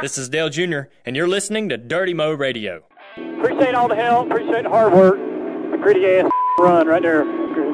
[0.00, 2.82] This is Dale Jr., and you're listening to Dirty Mo Radio.
[3.38, 4.26] Appreciate all the help.
[4.26, 5.14] Appreciate the hard work.
[5.14, 7.22] A gritty ass run right there.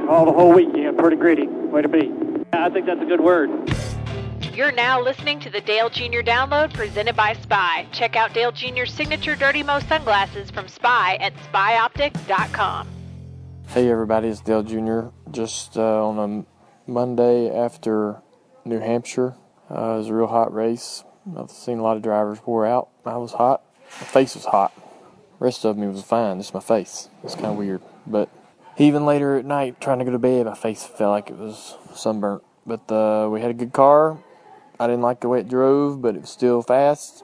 [0.09, 0.99] All the whole weekend.
[0.99, 1.47] Pretty gritty.
[1.47, 2.13] Way to be.
[2.53, 3.51] I think that's a good word.
[4.55, 6.21] You're now listening to the Dale Jr.
[6.21, 7.87] download presented by Spy.
[7.93, 12.89] Check out Dale Jr.'s signature Dirty Mo sunglasses from Spy at spyoptic.com.
[13.69, 15.09] Hey everybody, it's Dale Jr.
[15.31, 18.21] Just uh, on a Monday after
[18.65, 19.37] New Hampshire.
[19.71, 21.05] Uh, it was a real hot race.
[21.37, 22.89] I've seen a lot of drivers wore out.
[23.05, 23.63] I was hot.
[24.01, 24.73] My face was hot.
[25.39, 26.39] The rest of me was fine.
[26.39, 27.09] Just my face.
[27.23, 27.83] It's kind of weird.
[28.07, 28.29] But
[28.79, 31.77] even later at night, trying to go to bed, my face felt like it was
[31.95, 32.43] sunburnt.
[32.67, 34.19] But uh, we had a good car.
[34.79, 37.23] I didn't like the way it drove, but it was still fast,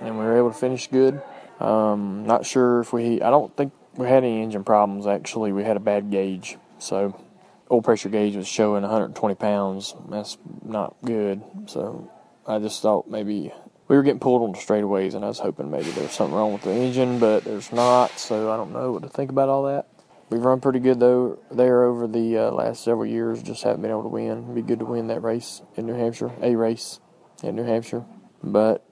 [0.00, 1.20] and we were able to finish good.
[1.58, 3.20] Um, not sure if we.
[3.20, 5.06] I don't think we had any engine problems.
[5.06, 7.20] Actually, we had a bad gauge, so
[7.68, 9.96] oil pressure gauge was showing 120 pounds.
[10.08, 11.42] That's not good.
[11.66, 12.08] So
[12.46, 13.52] I just thought maybe
[13.88, 16.34] we were getting pulled on the straightaways, and I was hoping maybe there was something
[16.34, 18.18] wrong with the engine, but there's not.
[18.18, 19.88] So I don't know what to think about all that.
[20.30, 23.42] We've run pretty good though there over the uh, last several years.
[23.42, 24.44] Just haven't been able to win.
[24.44, 27.00] It'd be good to win that race in New Hampshire, a race
[27.42, 28.04] in New Hampshire,
[28.42, 28.84] but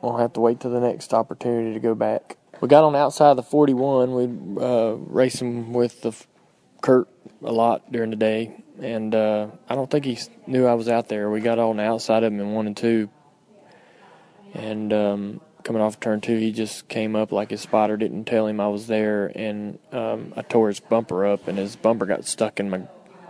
[0.00, 2.38] we'll have to wait till the next opportunity to go back.
[2.60, 4.14] We got on the outside of the 41.
[4.14, 6.12] We uh, racing with the
[6.80, 7.08] Kurt
[7.42, 11.08] a lot during the day, and uh, I don't think he knew I was out
[11.08, 11.30] there.
[11.30, 13.08] We got on the outside of him in one and two,
[14.52, 18.46] and um, coming off turn two, he just came up like his spotter didn't tell
[18.46, 22.24] him I was there, and um, I tore his bumper up, and his bumper got
[22.26, 22.82] stuck in my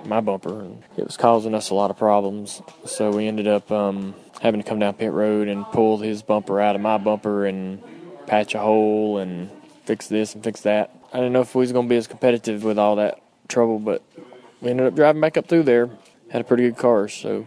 [0.04, 2.60] my bumper, and it was causing us a lot of problems.
[2.86, 6.60] So we ended up um, having to come down pit road and pull his bumper
[6.60, 7.82] out of my bumper and
[8.26, 9.50] patch a hole and
[9.84, 10.94] fix this and fix that.
[11.12, 14.02] I didn't know if we was to be as competitive with all that trouble, but
[14.64, 15.90] we ended up driving back up through there.
[16.30, 17.46] Had a pretty good car, so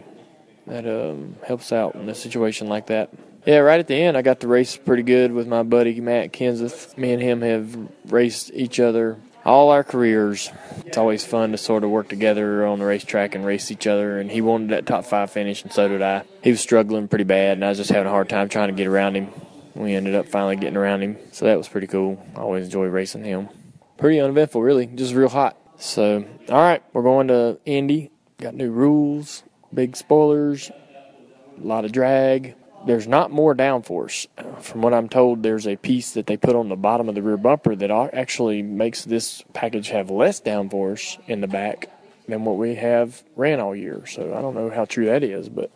[0.66, 3.10] that um, helps out in a situation like that.
[3.44, 6.32] Yeah, right at the end, I got to race pretty good with my buddy Matt
[6.32, 6.96] Kenseth.
[6.96, 10.50] Me and him have raced each other all our careers.
[10.84, 14.20] It's always fun to sort of work together on the racetrack and race each other.
[14.20, 16.24] And he wanted that top five finish, and so did I.
[16.42, 18.74] He was struggling pretty bad, and I was just having a hard time trying to
[18.74, 19.30] get around him.
[19.74, 22.22] We ended up finally getting around him, so that was pretty cool.
[22.36, 23.48] I always enjoy racing him.
[23.96, 25.56] Pretty uneventful, really, just real hot.
[25.78, 28.10] So, all right, we're going to Indy.
[28.38, 32.54] Got new rules, big spoilers, a lot of drag,
[32.86, 34.26] there's not more downforce.
[34.60, 37.22] From what I'm told, there's a piece that they put on the bottom of the
[37.22, 41.90] rear bumper that actually makes this package have less downforce in the back
[42.28, 44.06] than what we have ran all year.
[44.06, 45.70] So I don't know how true that is, but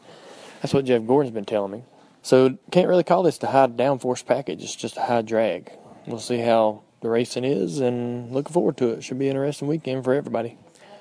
[0.61, 1.85] that's what Jeff Gordon's been telling me.
[2.23, 4.63] So can't really call this the high downforce package.
[4.63, 5.73] It's just a high drag.
[6.07, 9.05] We'll see how the racing is, and looking forward to it.
[9.05, 10.57] Should be an interesting weekend for everybody.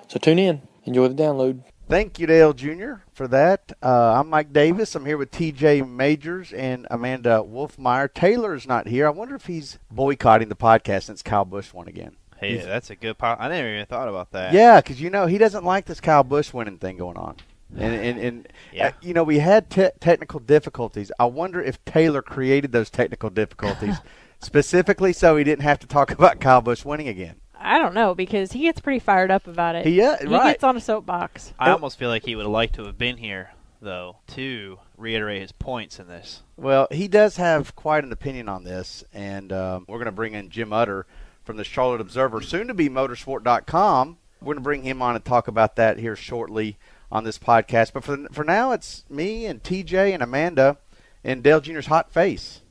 [0.07, 0.62] So tune in.
[0.84, 1.63] Enjoy the download.
[1.88, 3.73] Thank you, Dale Jr., for that.
[3.84, 4.95] Uh, I'm Mike Davis.
[4.95, 8.13] I'm here with TJ Majors and Amanda Wolfmeyer.
[8.13, 9.07] Taylor is not here.
[9.07, 12.16] I wonder if he's boycotting the podcast since Kyle Busch won again.
[12.38, 13.40] Hey, He's- that's a good part.
[13.41, 14.53] I never even thought about that.
[14.53, 17.35] Yeah, because you know he doesn't like this Kyle Busch winning thing going on,
[17.78, 18.88] and and, and Yeah.
[18.88, 21.11] uh, you know we had te- technical difficulties.
[21.19, 23.97] I wonder if Taylor created those technical difficulties
[24.41, 27.35] specifically so he didn't have to talk about Kyle Busch winning again.
[27.63, 29.85] I don't know because he gets pretty fired up about it.
[29.85, 30.53] He- yeah, he right.
[30.53, 31.53] gets on a soapbox.
[31.59, 35.41] I almost feel like he would have liked to have been here, though, to reiterate
[35.41, 36.41] his points in this.
[36.57, 40.34] Well, he does have quite an opinion on this, and um, we're going to bring
[40.34, 41.06] in Jim Utter
[41.44, 44.18] from the Charlotte Observer, soon to be motorsport.com.
[44.41, 46.78] We're going to bring him on and talk about that here shortly
[47.12, 47.94] on this podcast.
[47.94, 50.78] But for for now, it's me and TJ and Amanda
[51.23, 52.62] and Dale Jr.'s hot face.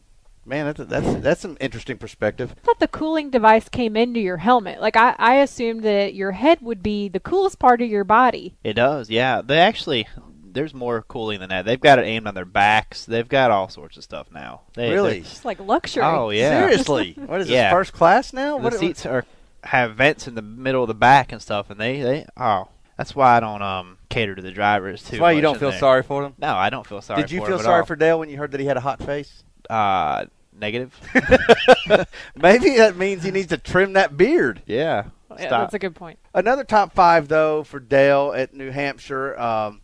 [0.47, 2.55] Man, that's that's that's some interesting perspective.
[2.57, 4.81] I thought the cooling device came into your helmet.
[4.81, 8.57] Like I, I assumed that your head would be the coolest part of your body.
[8.65, 9.43] It does, yeah.
[9.43, 10.09] They actually,
[10.43, 11.67] there's more cooling than that.
[11.67, 13.05] They've got it aimed on their backs.
[13.05, 14.63] They've got all sorts of stuff now.
[14.75, 15.19] They, Really?
[15.19, 16.03] It's like luxury.
[16.05, 16.59] Oh yeah.
[16.67, 17.65] Seriously, what is Yeah.
[17.69, 18.57] this first class now?
[18.57, 19.25] The What seats are
[19.65, 23.15] have vents in the middle of the back and stuff, and they they oh, that's
[23.15, 25.11] why I don't um cater to the drivers too.
[25.13, 25.79] That's why you don't feel there.
[25.79, 26.33] sorry for them.
[26.39, 27.21] No, I don't feel sorry.
[27.21, 29.45] Did you feel sorry for Dale when you heard that he had a hot face?
[29.69, 30.99] Uh negative?
[32.37, 34.63] Maybe that means he needs to trim that beard.
[34.67, 35.05] yeah.
[35.39, 36.19] Yeah, that's a good point.
[36.35, 39.39] Another top five though for Dale at New Hampshire.
[39.39, 39.81] Um,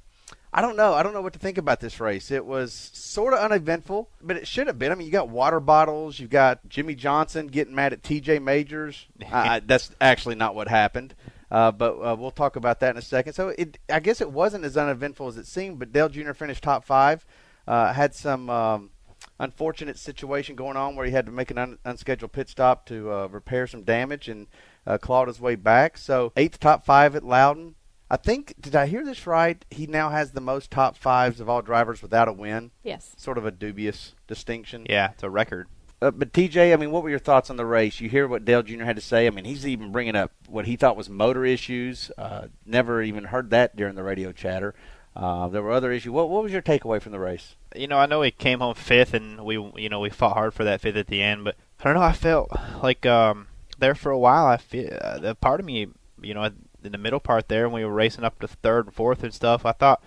[0.53, 0.95] I don't know.
[0.95, 2.31] I don't know what to think about this race.
[2.31, 4.91] It was sort of uneventful, but it should have been.
[4.91, 6.19] I mean, you got water bottles.
[6.19, 8.39] You got Jimmie Johnson getting mad at T.J.
[8.39, 9.07] Majors.
[9.31, 11.15] uh, that's actually not what happened.
[11.51, 13.35] Uh, but uh, we'll talk about that in a second.
[13.35, 15.79] So it, I guess it wasn't as uneventful as it seemed.
[15.79, 16.33] But Dale Jr.
[16.33, 17.25] finished top five.
[17.69, 18.91] Uh, had some um,
[19.39, 23.13] unfortunate situation going on where he had to make an un- unscheduled pit stop to
[23.13, 24.47] uh, repair some damage and
[24.87, 25.99] uh, clawed his way back.
[25.99, 27.75] So eighth top five at Loudon.
[28.09, 29.65] I think did I hear this right?
[29.71, 32.71] He now has the most top fives of all drivers without a win.
[32.83, 33.15] Yes.
[33.17, 34.87] Sort of a dubious distinction.
[34.89, 35.67] Yeah, it's a record.
[36.01, 38.01] Uh, but TJ, I mean, what were your thoughts on the race?
[38.01, 38.85] You hear what Dale Jr.
[38.85, 39.27] had to say.
[39.27, 42.11] I mean, he's even bringing up what he thought was motor issues.
[42.19, 44.75] Uh, never even heard that during the radio chatter.
[45.17, 46.11] Uh, there were other issues.
[46.11, 47.57] What, what was your takeaway from the race?
[47.77, 50.55] You know, I know we came home fifth, and we, you know, we fought hard
[50.55, 51.45] for that fifth at the end.
[51.45, 52.03] But I don't know.
[52.03, 52.51] I felt
[52.83, 54.47] like um, there for a while.
[54.47, 55.89] I feel uh, the part of me,
[56.21, 58.95] you know, in the middle part there, when we were racing up to third and
[58.95, 60.03] fourth and stuff, I thought,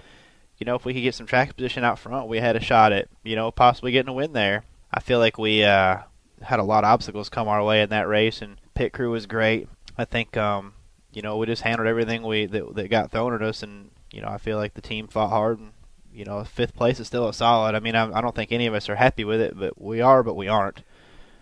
[0.58, 2.92] you know, if we could get some track position out front, we had a shot
[2.92, 4.64] at, you know, possibly getting a win there.
[4.92, 6.00] I feel like we uh,
[6.42, 9.26] had a lot of obstacles come our way in that race, and pit crew was
[9.26, 9.68] great.
[9.98, 10.74] I think, um,
[11.14, 14.22] you know, we just handled everything we that, that got thrown at us, and you
[14.22, 15.72] know, I feel like the team fought hard, and
[16.14, 17.76] you know, fifth place is still a solid.
[17.76, 20.02] I mean, I, I don't think any of us are happy with it, but we
[20.02, 20.84] are, but we aren't.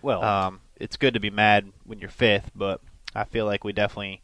[0.02, 2.80] Well, Um, it's good to be mad when you're fifth, but
[3.14, 4.20] I feel like we definitely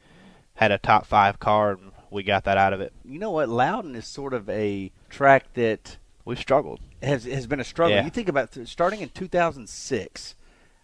[0.54, 2.92] had a top five car, and we got that out of it.
[3.04, 3.48] you know what?
[3.48, 6.80] Loudon is sort of a track that We've struggled.
[7.02, 7.96] has has been a struggle.
[7.96, 8.04] Yeah.
[8.04, 10.34] You think about th- starting in 2006,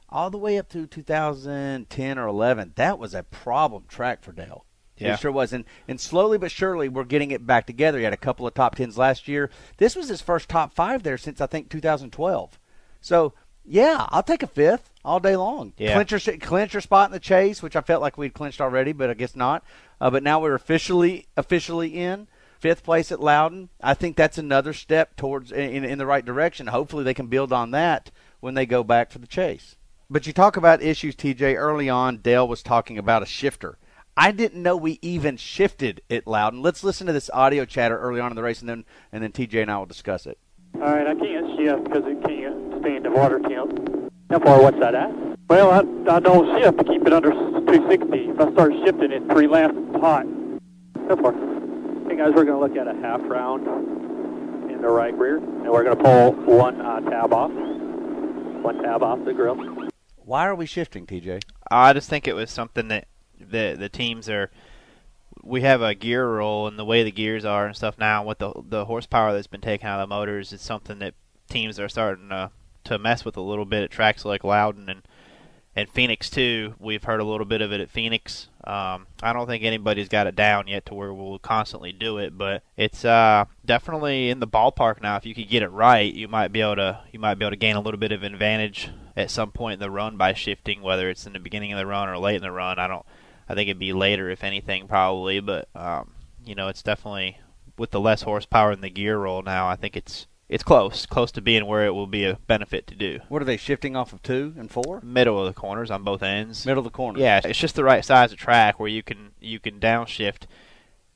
[0.09, 2.73] all the way up to 2010 or 11.
[2.77, 4.65] That was a problem track for Dale.
[5.01, 5.15] Yeah.
[5.15, 5.53] It sure was.
[5.53, 7.99] And, and slowly but surely, we're getting it back together.
[7.99, 9.51] He had a couple of top tens last year.
[9.79, 12.59] This was his first top five there since I think 2012.
[13.01, 13.33] So
[13.65, 15.73] yeah, I'll take a fifth all day long.
[15.77, 15.95] Yeah.
[15.95, 19.15] Clincher clincher spot in the chase, which I felt like we'd clinched already, but I
[19.15, 19.65] guess not.
[20.01, 22.27] Uh, but now we're officially officially in
[22.59, 23.69] fifth place at Loudon.
[23.81, 26.69] I think that's another step towards in, in the right direction.
[26.69, 28.11] Hopefully, they can build on that
[28.41, 29.77] when they go back for the chase.
[30.09, 31.55] But you talk about issues, TJ.
[31.57, 33.79] Early on, Dale was talking about a shifter.
[34.17, 36.63] I didn't know we even shifted at Loudon.
[36.63, 39.33] Let's listen to this audio chatter early on in the race, and then and then
[39.33, 40.39] TJ and I will discuss it.
[40.75, 44.13] All right, I can't shift because it can't stand the water temp.
[44.31, 44.63] How far?
[44.63, 45.11] What's that at?
[45.49, 45.79] Well, I,
[46.15, 48.17] I don't shift to keep it under 260.
[48.17, 50.27] If I start shifting it three laps, it's hot.
[51.09, 51.33] How far?
[52.09, 53.67] Hey guys, we're going to look at a half round
[54.71, 59.03] in the right rear, and we're going to pull one uh, tab off, one tab
[59.03, 59.57] off the grill.
[60.17, 61.43] Why are we shifting, TJ?
[61.71, 63.09] I just think it was something that
[63.51, 64.51] the the teams are.
[65.43, 68.39] We have a gear roll, and the way the gears are and stuff now, with
[68.39, 71.15] the the horsepower that's been taken out of the motors, it's something that
[71.49, 72.51] teams are starting to
[72.85, 75.03] to mess with a little bit at tracks like Loudon and
[75.77, 76.75] and Phoenix too.
[76.79, 78.49] We've heard a little bit of it at Phoenix.
[78.65, 82.37] Um, I don't think anybody's got it down yet to where we'll constantly do it,
[82.37, 85.17] but it's uh, definitely in the ballpark now.
[85.17, 87.53] If you could get it right, you might be able to you might be able
[87.53, 90.83] to gain a little bit of advantage at some point in the run by shifting,
[90.83, 92.79] whether it's in the beginning of the run or late in the run.
[92.79, 93.07] I don't.
[93.51, 95.41] I think it'd be later, if anything, probably.
[95.41, 96.13] But um,
[96.47, 97.39] you know, it's definitely
[97.77, 99.67] with the less horsepower in the gear roll now.
[99.67, 102.95] I think it's it's close, close to being where it will be a benefit to
[102.95, 103.19] do.
[103.29, 105.01] What are they shifting off of two and four?
[105.03, 106.65] Middle of the corners on both ends.
[106.65, 107.19] Middle of the corner.
[107.19, 110.43] Yeah, it's just the right size of track where you can you can downshift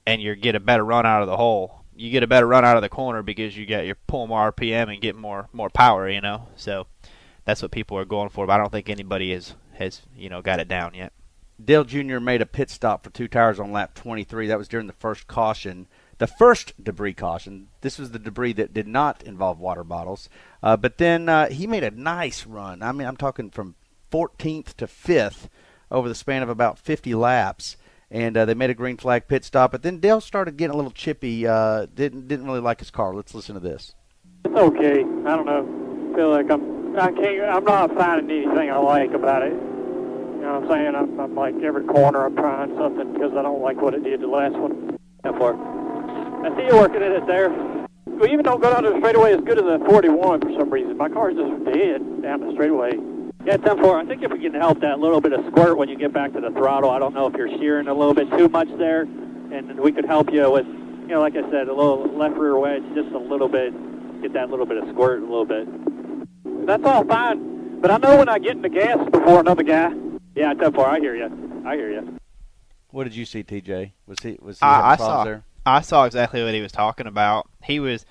[0.05, 1.85] and you get a better run out of the hole.
[1.95, 4.51] You get a better run out of the corner because you get you're pulling more
[4.51, 6.49] RPM and get more more power, you know.
[6.57, 6.89] So
[7.45, 10.43] that's what people are going for, but I don't think anybody has has you know
[10.43, 11.13] got it down yet.
[11.63, 12.19] Dale Jr.
[12.19, 14.49] made a pit stop for two tires on lap 23.
[14.49, 15.87] That was during the first caution,
[16.19, 17.69] the first debris caution.
[17.81, 20.29] This was the debris that did not involve water bottles.
[20.63, 22.83] Uh, but then uh, he made a nice run.
[22.83, 23.77] I mean, I'm talking from
[24.11, 25.49] 14th to 5th
[25.91, 27.77] over the span of about 50 laps.
[28.11, 29.73] And uh, they made a green flag pit stop.
[29.73, 31.47] But then Dale started getting a little chippy.
[31.47, 33.13] Uh, didn't didn't really like his car.
[33.13, 33.95] Let's listen to this.
[34.45, 35.01] It's okay.
[35.01, 36.15] I don't know.
[36.15, 36.97] feel like I'm.
[36.97, 37.43] I can't.
[37.43, 39.74] I'm not finding anything I like about it.
[40.45, 40.95] You know what I'm saying?
[40.95, 44.21] I'm, I'm like every corner I'm trying something because I don't like what it did
[44.21, 44.99] the last one.
[45.25, 45.57] How far?
[45.57, 47.49] I see you working at it there.
[48.05, 50.69] We even don't go down to the straightaway as good as the 41 for some
[50.69, 50.99] reason.
[50.99, 52.93] My car's just dead down the straightaway.
[53.47, 54.05] Yeah, 10-4.
[54.05, 56.35] I think if we can help that little bit of squirt when you get back
[56.35, 59.01] to the throttle, I don't know if you're shearing a little bit too much there,
[59.01, 62.59] and we could help you with, you know, like I said, a little left rear
[62.59, 63.73] wedge, just a little bit,
[64.21, 66.67] get that little bit of squirt a little bit.
[66.67, 67.81] That's all fine.
[67.81, 70.04] But I know when I get in the gas before another guy.
[70.35, 70.87] Yeah, 10-4.
[70.87, 71.63] I hear you.
[71.65, 72.19] I hear you.
[72.91, 73.93] What did you see, TJ?
[74.07, 75.45] Was he was he I, having I saw there?
[75.67, 77.49] I saw exactly what he was talking about.
[77.65, 78.07] He was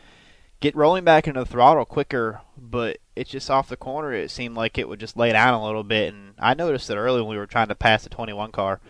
[0.59, 4.11] get rolling back into the throttle quicker, but it's just off the corner.
[4.11, 6.95] It seemed like it would just lay down a little bit, and I noticed it
[6.95, 8.81] early when we were trying to pass the 21 car.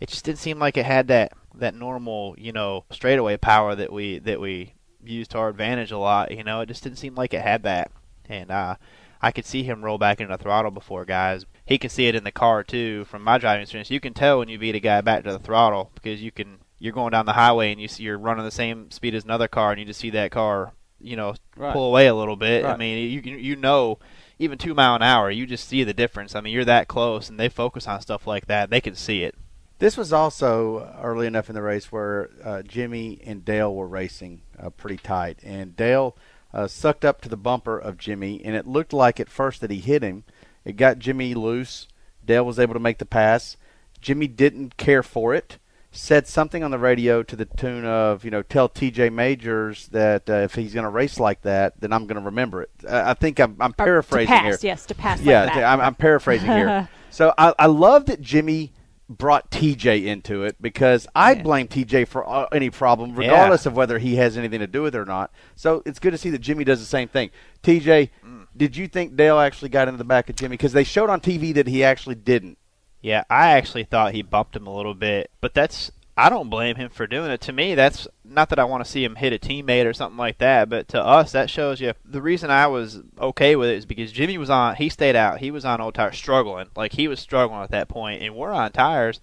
[0.00, 3.92] It just didn't seem like it had that that normal, you know, straightaway power that
[3.92, 4.74] we that we
[5.04, 6.32] used to our advantage a lot.
[6.32, 7.90] You know, it just didn't seem like it had that,
[8.28, 8.76] and uh,
[9.22, 11.46] I could see him roll back into the throttle before guys.
[11.64, 13.04] He can see it in the car too.
[13.06, 15.38] From my driving experience, you can tell when you beat a guy back to the
[15.38, 16.58] throttle because you can.
[16.78, 19.48] You're going down the highway and you see you're running the same speed as another
[19.48, 21.72] car, and you just see that car, you know, Right.
[21.72, 22.66] pull away a little bit.
[22.66, 23.98] I mean, you can- you know,
[24.38, 26.34] even two mile an hour, you just see the difference.
[26.34, 28.68] I mean, you're that close, and they focus on stuff like that.
[28.68, 29.34] They can see it.
[29.78, 34.42] This was also early enough in the race where uh, Jimmy and Dale were racing
[34.62, 36.14] uh, pretty tight, and Dale
[36.56, 39.70] uh, sucked up to the bumper of Jimmy, and it looked like at first that
[39.70, 40.24] he hit him.
[40.64, 41.86] It got Jimmy loose.
[42.24, 43.58] Dale was able to make the pass.
[44.00, 45.58] Jimmy didn't care for it.
[45.92, 49.10] Said something on the radio to the tune of, you know, tell T.J.
[49.10, 52.62] Majors that uh, if he's going to race like that, then I'm going to remember
[52.62, 52.70] it.
[52.88, 54.70] I think I'm, I'm paraphrasing to pass, here.
[54.70, 55.20] Yes, to pass.
[55.20, 55.64] yeah, like that.
[55.64, 56.88] I'm, I'm paraphrasing here.
[57.08, 58.72] So I, I love that Jimmy
[59.08, 63.98] brought TJ into it because I blame TJ for uh, any problem, regardless of whether
[63.98, 65.30] he has anything to do with it or not.
[65.54, 67.30] So it's good to see that Jimmy does the same thing.
[67.62, 68.10] TJ,
[68.56, 70.54] did you think Dale actually got into the back of Jimmy?
[70.54, 72.58] Because they showed on TV that he actually didn't.
[73.00, 76.76] Yeah, I actually thought he bumped him a little bit, but that's I don't blame
[76.76, 77.42] him for doing it.
[77.42, 80.16] To me, that's not that I want to see him hit a teammate or something
[80.16, 83.76] like that, but to us, that shows you the reason I was okay with it
[83.76, 86.94] is because Jimmy was on, he stayed out, he was on old tires struggling, like
[86.94, 89.20] he was struggling at that point, and we're on tires.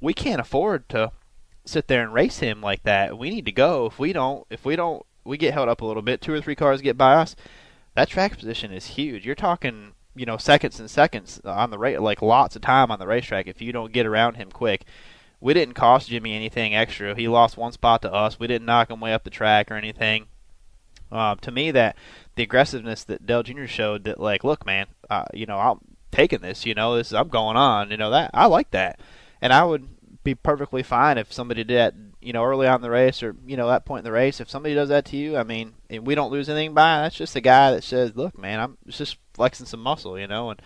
[0.00, 1.10] We can't afford to
[1.64, 3.18] sit there and race him like that.
[3.18, 3.86] We need to go.
[3.86, 6.20] If we don't, if we don't, we get held up a little bit.
[6.20, 7.34] Two or three cars get by us.
[7.96, 9.26] That track position is huge.
[9.26, 13.00] You're talking, you know, seconds and seconds on the rate, like lots of time on
[13.00, 13.48] the racetrack.
[13.48, 14.84] If you don't get around him quick,
[15.40, 17.14] we didn't cost Jimmy anything extra.
[17.14, 18.38] He lost one spot to us.
[18.38, 20.26] We didn't knock him way up the track or anything.
[21.12, 21.96] Uh, to me, that
[22.34, 23.66] the aggressiveness that Dale Jr.
[23.66, 26.66] showed, that like, look, man, uh, you know, I'm taking this.
[26.66, 27.90] You know, this I'm going on.
[27.90, 28.98] You know that I like that,
[29.40, 29.88] and I would
[30.24, 31.94] be perfectly fine if somebody did that.
[32.20, 34.40] You know, early on in the race or you know that point in the race,
[34.40, 36.98] if somebody does that to you, I mean, and we don't lose anything by.
[36.98, 40.18] it, That's just a guy that says, look, man, I'm just flexing some muscle.
[40.18, 40.60] You know, and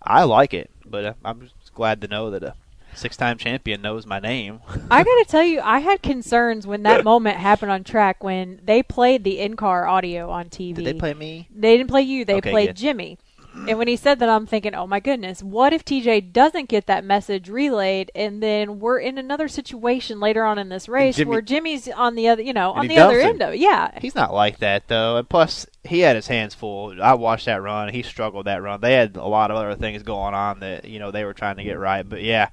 [0.00, 2.54] I like it, but uh, I'm just glad to know that a
[2.94, 4.60] six-time champion knows my name.
[4.90, 8.82] I gotta tell you, I had concerns when that moment happened on track when they
[8.82, 10.76] played the in-car audio on TV.
[10.76, 11.48] Did they play me?
[11.54, 12.24] They didn't play you.
[12.24, 12.76] They Okay, played good.
[12.76, 13.18] Jimmy.
[13.66, 16.86] And when he said that, I'm thinking, oh my goodness, what if TJ doesn't get
[16.86, 21.30] that message relayed, and then we're in another situation later on in this race Jimmy-
[21.30, 23.30] where Jimmy's on the other, you know, on the other him.
[23.30, 23.58] end of it.
[23.58, 27.02] Yeah, He's not like that though, and plus he had his hands full.
[27.02, 27.92] I watched that run.
[27.92, 28.80] He struggled that run.
[28.80, 31.56] They had a lot of other things going on that you know they were trying
[31.56, 32.08] to get right.
[32.08, 32.50] But yeah,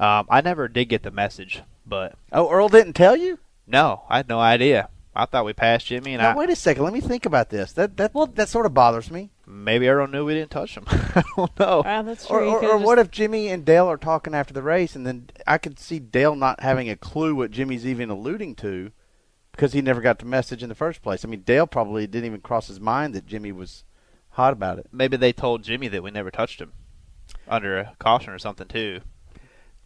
[0.00, 1.62] um, I never did get the message.
[1.86, 3.38] But Oh, Earl didn't tell you?
[3.66, 4.88] no, I had no idea.
[5.16, 6.84] I thought we passed Jimmy, and Now, I, wait a second.
[6.84, 7.72] Let me think about this.
[7.72, 9.30] That that well, that sort of bothers me.
[9.46, 10.84] maybe Earl knew we didn't touch him.
[10.88, 11.82] I don't know.
[11.84, 12.44] well, that's true.
[12.48, 15.04] You or, or just- what if Jimmy and Dale are talking after the race, and
[15.06, 18.92] then I could see Dale not having a clue what Jimmy's even alluding to,
[19.50, 21.24] because he never got the message in the first place.
[21.24, 23.82] I mean, Dale probably didn't even cross his mind that Jimmy was
[24.30, 24.86] hot about it.
[24.92, 26.72] Maybe they told Jimmy that we never touched him
[27.48, 29.00] under a caution or something too.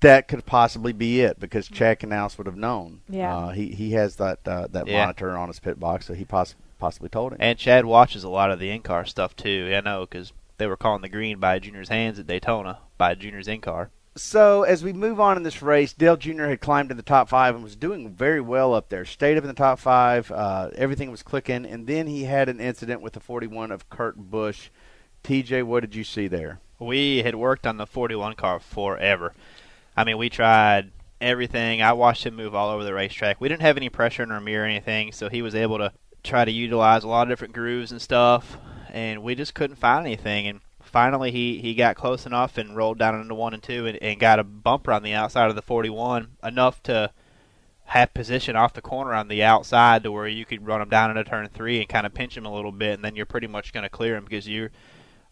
[0.03, 3.01] That could possibly be it, because Chad Knaus would have known.
[3.09, 3.37] Yeah.
[3.37, 5.01] uh, he he has that uh, that Yeah.
[5.01, 7.39] monitor on his pit box, so he poss- possibly told him.
[7.41, 9.73] And Chad watches a lot of the in-car stuff too.
[9.75, 13.49] I know because they were calling the green by Junior's hands at Daytona by Junior's
[13.49, 13.91] in-car.
[14.15, 16.45] So as we move on in this race, Dale Jr.
[16.45, 19.07] had climbed in the top five and was doing very well up there.
[19.07, 20.31] Stayed up in the top five.
[20.31, 24.17] Uh, everything was clicking, and then he had an incident with the 41 of Kurt
[24.19, 24.69] Busch.
[25.25, 26.61] TJ, what did you see there?
[26.79, 29.33] We had worked on the 41 car forever.
[29.97, 31.83] I mean, we tried everything.
[31.83, 33.41] I watched him move all over the racetrack.
[33.41, 35.93] We didn't have any pressure in our mirror or anything, so he was able to
[36.23, 38.57] try to utilize a lot of different grooves and stuff,
[38.91, 40.47] and we just couldn't find anything.
[40.47, 43.99] And finally, he, he got close enough and rolled down into one and two and,
[44.03, 47.11] and got a bumper on the outside of the 41, enough to
[47.87, 51.11] have position off the corner on the outside to where you could run him down
[51.11, 53.47] into turn three and kind of pinch him a little bit, and then you're pretty
[53.47, 54.71] much going to clear him because you're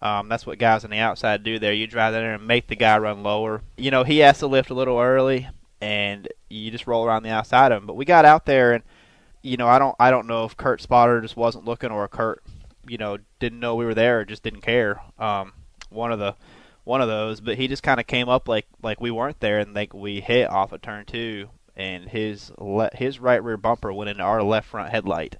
[0.03, 1.73] um, that's what guys on the outside do there.
[1.73, 3.63] You drive that there and make the guy run lower.
[3.77, 5.49] You know, he has to lift a little early,
[5.81, 7.87] and you just roll around the outside of him.
[7.87, 8.85] But we got out there, and
[9.43, 12.43] you know, I don't, I don't know if Kurt Spotter just wasn't looking, or Kurt,
[12.87, 15.03] you know, didn't know we were there, or just didn't care.
[15.19, 15.53] Um,
[15.91, 16.35] one of the,
[16.85, 17.41] one of those.
[17.41, 20.21] But he just kind of came up like, like we weren't there, and like we
[20.21, 24.43] hit off of turn two, and his le- his right rear bumper went into our
[24.43, 25.37] left front headlight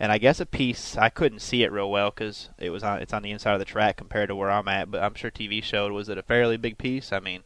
[0.00, 3.00] and I guess a piece I couldn't see it real well because it was on
[3.00, 4.90] it's on the inside of the track compared to where I'm at.
[4.90, 7.12] But I'm sure TV showed was it a fairly big piece?
[7.12, 7.42] I mean,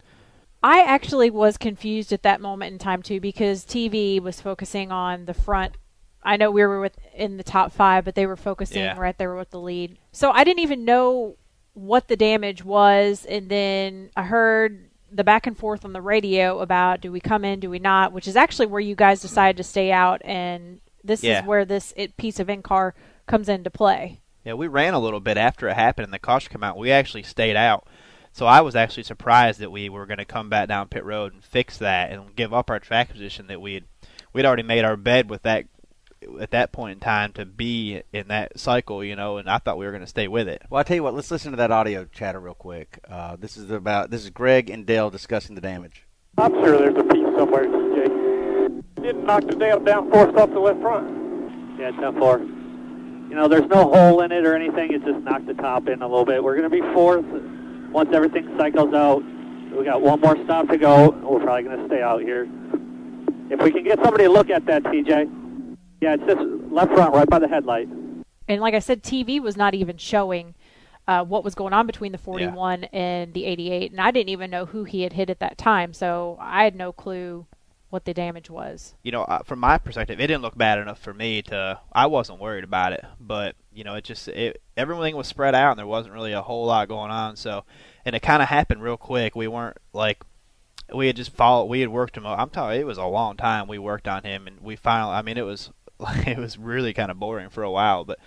[0.62, 5.26] I actually was confused at that moment in time too because TV was focusing on
[5.26, 5.74] the front.
[6.22, 8.98] I know we were with in the top five, but they were focusing Yeah.
[8.98, 9.98] right there with the lead.
[10.12, 11.36] So I didn't even know
[11.74, 16.60] what the damage was, and then I heard the back and forth on the radio
[16.60, 19.56] about do we come in, do we not, which is actually where you guys decided
[19.58, 21.40] to stay out, and this Yeah.
[21.42, 22.94] is where this it, piece of in car
[23.26, 24.20] comes into play.
[24.44, 26.76] yeah, we ran a little bit after it happened and the caution came out.
[26.76, 27.86] We actually stayed out.
[28.32, 31.32] So I was actually surprised that we were going to come back down pit road
[31.34, 33.84] and fix that and give up our track position that we had
[34.32, 35.66] we'd already made our bed with that
[36.40, 39.76] at that point in time to be in that cycle, you know, and I thought
[39.78, 40.62] we were going to stay with it.
[40.70, 41.14] Well, I tell you what.
[41.14, 42.98] Let's listen to that audio chatter real quick.
[43.08, 46.04] Uh, this is about this is Greg and Dale discussing the damage.
[46.38, 47.83] I'm sure there's a piece somewhere, TJ.
[49.04, 51.78] Didn't knock the damn down force off the left front.
[51.78, 53.28] Yeah, 10-4.
[53.28, 54.94] You know, there's no hole in it or anything.
[54.94, 56.42] It just knocked the top in a little bit.
[56.42, 57.26] We're going to be fourth
[57.92, 59.22] once everything cycles out.
[59.76, 61.10] We got one more stop to go.
[61.10, 62.48] We're probably going to stay out here.
[63.50, 65.76] If we can get somebody to look at that, TJ.
[66.00, 66.40] Yeah, it's just
[66.72, 67.88] left front, right by the headlight.
[68.48, 70.54] And like I said, TV was not even showing
[71.06, 72.88] uh, what was going on between the 41 yeah.
[72.92, 75.92] and the 88, and I didn't even know who he had hit at that time,
[75.92, 77.46] so I had no clue
[77.94, 78.94] what the damage was.
[79.04, 81.78] You know, uh, from my perspective, it didn't look bad enough for me to.
[81.92, 85.70] I wasn't worried about it, but you know, it just it, everything was spread out,
[85.70, 87.36] and there wasn't really a whole lot going on.
[87.36, 87.64] So,
[88.04, 89.36] and it kind of happened real quick.
[89.36, 90.24] We weren't like
[90.92, 91.66] we had just followed.
[91.66, 92.26] We had worked him.
[92.26, 95.14] I'm telling you, it was a long time we worked on him, and we finally.
[95.14, 95.70] I mean, it was
[96.26, 98.18] it was really kind of boring for a while, but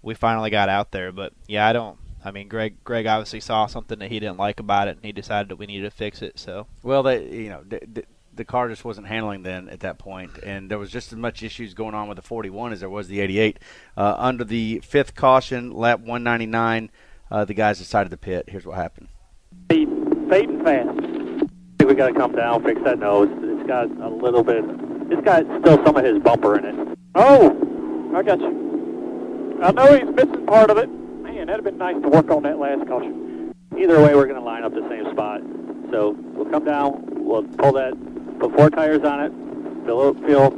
[0.00, 1.12] we finally got out there.
[1.12, 1.98] But yeah, I don't.
[2.24, 2.82] I mean, Greg.
[2.84, 5.66] Greg obviously saw something that he didn't like about it, and he decided that we
[5.66, 6.38] needed to fix it.
[6.38, 7.62] So well, they you know.
[7.68, 8.04] D- d-
[8.40, 11.42] the car just wasn't handling then at that point, and there was just as much
[11.42, 13.58] issues going on with the 41 as there was the 88.
[13.98, 16.90] Uh, under the fifth caution, lap 199,
[17.30, 18.46] uh, the guys decided to pit.
[18.48, 19.08] Here's what happened.
[19.68, 20.88] Fading fast.
[20.88, 23.28] I think we got to come down, fix that nose.
[23.42, 24.64] It's got a little bit.
[25.10, 26.98] It's got still some of his bumper in it.
[27.16, 29.58] Oh, I got you.
[29.62, 30.88] I know he's missing part of it.
[30.88, 33.54] Man, that'd have been nice to work on that last caution.
[33.76, 35.42] Either way, we're going to line up the same spot.
[35.90, 37.92] So we'll come down, we'll pull that,
[38.40, 39.32] put four tires on it,
[39.86, 40.50] fill, fill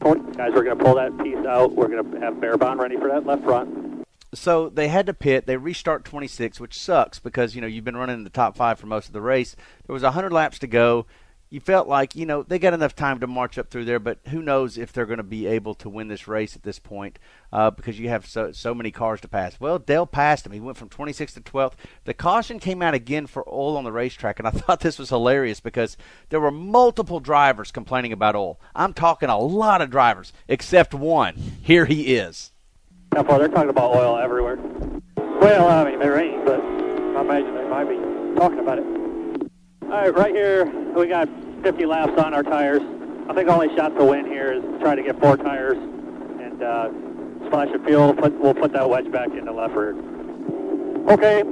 [0.00, 1.72] guys, we're going to pull that piece out.
[1.72, 4.04] We're going to have bare bond ready for that left front.
[4.32, 5.46] So they had to pit.
[5.46, 8.78] They restart 26, which sucks because you know you've been running in the top five
[8.78, 9.56] for most of the race.
[9.86, 11.06] There was 100 laps to go
[11.50, 14.18] you felt like you know they got enough time to march up through there, but
[14.28, 17.18] who knows if they're going to be able to win this race at this point
[17.52, 19.58] uh, because you have so so many cars to pass.
[19.58, 20.52] Well, Dale passed him.
[20.52, 21.72] He went from 26th to 12th.
[22.04, 25.08] The caution came out again for oil on the racetrack, and I thought this was
[25.08, 25.96] hilarious because
[26.28, 28.60] there were multiple drivers complaining about oil.
[28.74, 31.34] I'm talking a lot of drivers, except one.
[31.34, 32.52] Here he is.
[33.12, 33.40] How far?
[33.40, 34.56] They're talking about oil everywhere.
[35.16, 37.96] Well, I mean there ain't, but I imagine they might be
[38.38, 38.84] talking about it.
[39.82, 41.28] All right, right here, we got
[41.62, 42.82] 50 laps on our tires.
[43.28, 46.90] I think only shot to win here is try to get four tires and uh,
[47.46, 48.14] splash of fuel.
[48.14, 49.94] Put, we'll put that wedge back in the left rear.
[51.12, 51.42] Okay.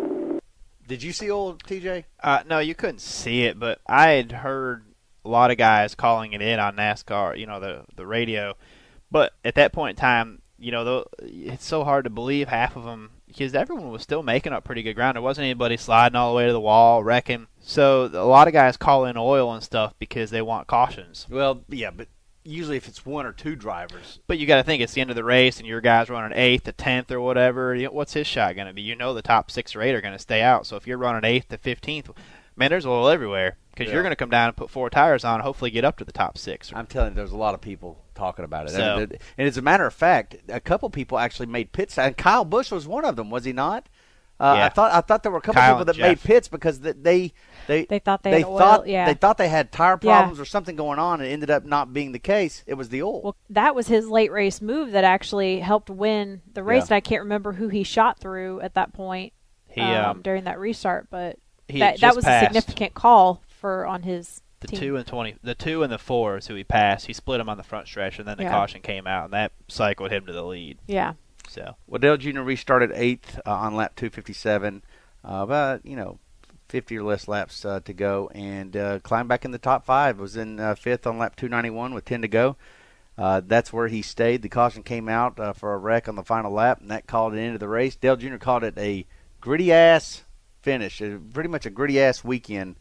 [0.87, 2.05] Did you see old TJ?
[2.23, 4.87] Uh, no, you couldn't see it, but I had heard
[5.25, 8.55] a lot of guys calling it in on NASCAR, you know, the the radio.
[9.11, 12.77] But at that point in time, you know, the, it's so hard to believe half
[12.77, 15.15] of them because everyone was still making up pretty good ground.
[15.15, 17.47] There wasn't anybody sliding all the way to the wall, wrecking.
[17.61, 21.27] So a lot of guys call in oil and stuff because they want cautions.
[21.31, 22.09] Well, yeah, but
[22.45, 24.21] usually if it's one or two drivers.
[24.27, 26.37] But you got to think it's the end of the race, and your guy's running
[26.37, 27.75] eighth to tenth or whatever.
[27.75, 28.83] You know, what's his shot going to be?
[28.83, 30.67] You know the top six or eight are going to stay out.
[30.67, 32.11] So if you're running eighth to fifteenth,
[32.57, 33.95] man, there's oil everywhere because yeah.
[33.95, 36.13] you're going to come down and put four tires on, hopefully get up to the
[36.13, 36.73] top six.
[36.75, 38.73] I'm telling you, there's a lot of people talking about it.
[38.73, 39.07] So,
[39.39, 42.71] and, as a matter of fact, a couple people actually made pits, and Kyle Busch
[42.71, 43.89] was one of them, was he not?
[44.41, 44.67] Uh, yeah.
[44.67, 46.09] I thought I thought there were a couple Kyle people that Jeff.
[46.09, 47.33] made pits because they
[47.67, 49.07] they they thought they, they thought oil, yeah.
[49.07, 50.43] they thought they had tire problems yeah.
[50.43, 52.63] or something going on, and it ended up not being the case.
[52.67, 53.23] It was the oil.
[53.23, 56.83] Well, that was his late race move that actually helped win the race.
[56.83, 56.85] Yeah.
[56.85, 59.33] And I can't remember who he shot through at that point
[59.67, 62.43] he, um, um, during that restart, but that that was passed.
[62.43, 64.79] a significant call for on his the team.
[64.81, 67.07] two and twenty, the two and the four is who he passed.
[67.07, 68.51] He split him on the front stretch, and then the Yeah.
[68.51, 70.79] caution came out, and that cycled him to the lead.
[70.87, 71.15] Yeah.
[71.49, 72.41] So Well, Dale Jr.
[72.43, 74.83] restarted eighth uh, on lap 257.
[75.25, 76.19] Uh, about you know
[76.69, 80.19] 50 or less laps uh, to go, and uh, climbed back in the top five.
[80.19, 82.57] Was in uh, fifth on lap 291 with 10 to go.
[83.17, 84.43] Uh, that's where he stayed.
[84.43, 87.35] The caution came out uh, for a wreck on the final lap, and that called
[87.35, 87.97] it into the race.
[87.97, 88.37] Dale Jr.
[88.37, 89.07] called it a
[89.41, 90.23] gritty ass
[90.63, 92.77] finish, uh, pretty much a gritty ass weekend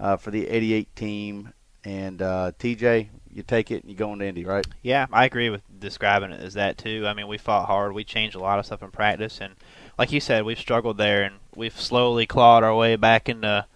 [0.00, 1.52] uh, for the 88 team.
[1.84, 4.66] And uh, TJ, you take it and you go into Indy, right?
[4.82, 7.04] yeah, I agree with describing it as that too.
[7.06, 7.92] I mean, we fought hard.
[7.92, 9.54] We changed a lot of stuff in practice, and
[9.98, 13.66] like you said, we've struggled there, and we've slowly clawed our way back into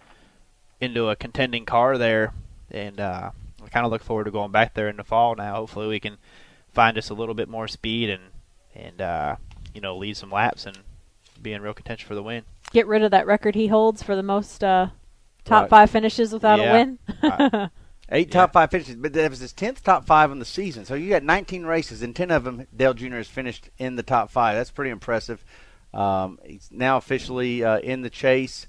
[0.81, 2.33] into a contending car there,
[2.69, 3.31] and uh,
[3.63, 5.35] I kind of look forward to going back there in the fall.
[5.35, 6.17] Now, hopefully, we can
[6.71, 8.23] find just a little bit more speed and
[8.75, 9.35] and uh,
[9.73, 10.77] you know lead some laps and
[11.41, 12.43] be in real contention for the win.
[12.71, 14.89] Get rid of that record he holds for the most uh,
[15.45, 15.69] top Right.
[15.69, 16.65] five finishes without Yeah.
[16.65, 16.99] a win.
[17.23, 17.67] Uh,
[18.11, 20.85] Eight top five finishes, but that was his tenth top five in the season.
[20.85, 23.15] So you got 19 races, and 10 of them Dale Jr.
[23.15, 24.55] has finished in the top five.
[24.55, 25.43] That's pretty impressive.
[25.91, 28.67] Um, he's now officially uh, in the chase,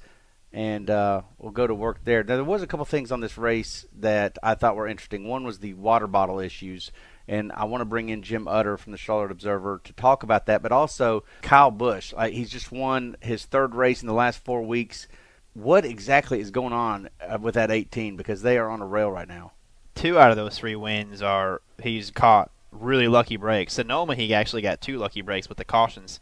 [0.55, 2.23] and uh, we'll go to work there.
[2.25, 5.29] Now there was a couple things on this race that I thought were interesting.
[5.29, 6.91] One was the water bottle issues,
[7.29, 10.47] and I want to bring in Jim Utter from the Charlotte Observer to talk about
[10.47, 10.63] that.
[10.63, 14.63] But also Kyle Busch, like, he's just won his third race in the last four
[14.63, 15.09] weeks
[15.57, 19.11] what exactly is going on uh, with that 18 because they are on a rail
[19.11, 19.53] right now.
[19.95, 23.73] Two out of those three wins are he's caught really lucky breaks.
[23.73, 26.21] Sonoma, he actually got two lucky breaks with the cautions.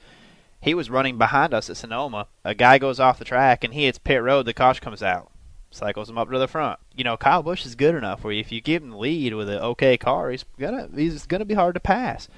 [0.60, 2.28] He was running behind us at Sonoma.
[2.44, 4.46] A guy goes off the track and he hits pit road.
[4.46, 5.32] The caution comes out,
[5.72, 6.78] cycles him up to the front.
[6.94, 9.48] You know, Kyle Busch is good enough where if you give him the lead with
[9.48, 12.28] an okay car, he's gonna he's gonna be hard to pass.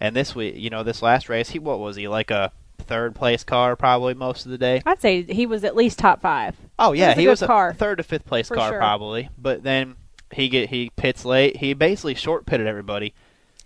[0.00, 3.14] And this week, you know, this last race, he what was he like a third
[3.14, 4.82] place car probably most of the day?
[4.86, 6.56] I'd say he was at least top five.
[6.78, 7.68] Oh yeah, It was a he good was car.
[7.70, 8.78] a third to fifth place For car sure.
[8.78, 9.28] probably.
[9.38, 9.96] But then
[10.32, 11.56] he get he pits late.
[11.58, 13.14] He basically short pitted everybody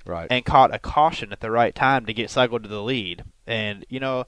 [0.04, 0.26] Right.
[0.30, 3.24] and caught a caution at the right time to get cycled to the lead.
[3.46, 4.24] And you know,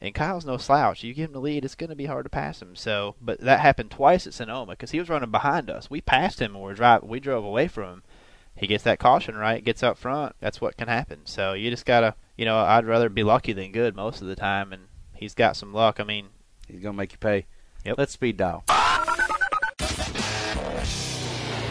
[0.00, 1.02] and Kyle's no slouch.
[1.02, 2.76] You give him the lead, it's going to be hard to pass him.
[2.76, 5.88] So, but that happened twice at Sonoma because he was running behind us.
[5.88, 7.08] We passed him and we're driving.
[7.08, 8.02] We drove away from him.
[8.56, 10.36] He gets that caution right, gets up front.
[10.40, 11.20] That's what can happen.
[11.24, 14.36] So you just gotta, you know, I'd rather be lucky than good most of the
[14.36, 15.98] time, and he's got some luck.
[15.98, 16.28] I mean,
[16.68, 17.46] He's going to make you pay.
[17.84, 17.98] Yep.
[17.98, 18.64] Let's speed dial.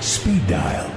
[0.01, 0.91] Speed Dial.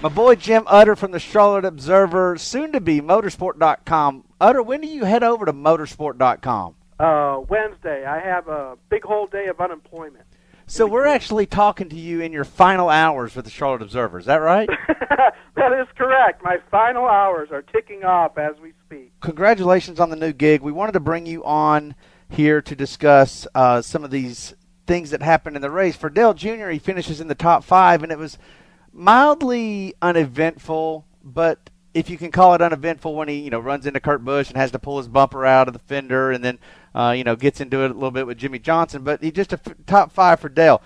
[0.00, 4.24] My boy Jim Utter from the Charlotte Observer, soon to be motorsport.com.
[4.40, 6.76] Utter, when do you head over to motorsport.com?
[7.00, 10.24] Uh, Wednesday, I have a big whole day of unemployment.
[10.70, 14.18] So we're actually talking to you in your final hours with the Charlotte Observer.
[14.18, 14.68] Is that right?
[15.56, 16.44] that is correct.
[16.44, 19.18] My final hours are ticking off as we speak.
[19.20, 20.60] Congratulations on the new gig.
[20.60, 21.94] We wanted to bring you on
[22.28, 24.52] here to discuss uh, some of these
[24.86, 25.96] things that happened in the race.
[25.96, 28.36] For Dale Jr., he finishes in the top five, and it was
[28.92, 34.00] mildly uneventful, but if you can call it uneventful when he you know runs into
[34.00, 36.58] Kurt Busch and has to pull his bumper out of the fender and then
[36.94, 39.52] uh, you know gets into it a little bit with Jimmie Johnson, but he just
[39.52, 40.80] a f- top five for Dale.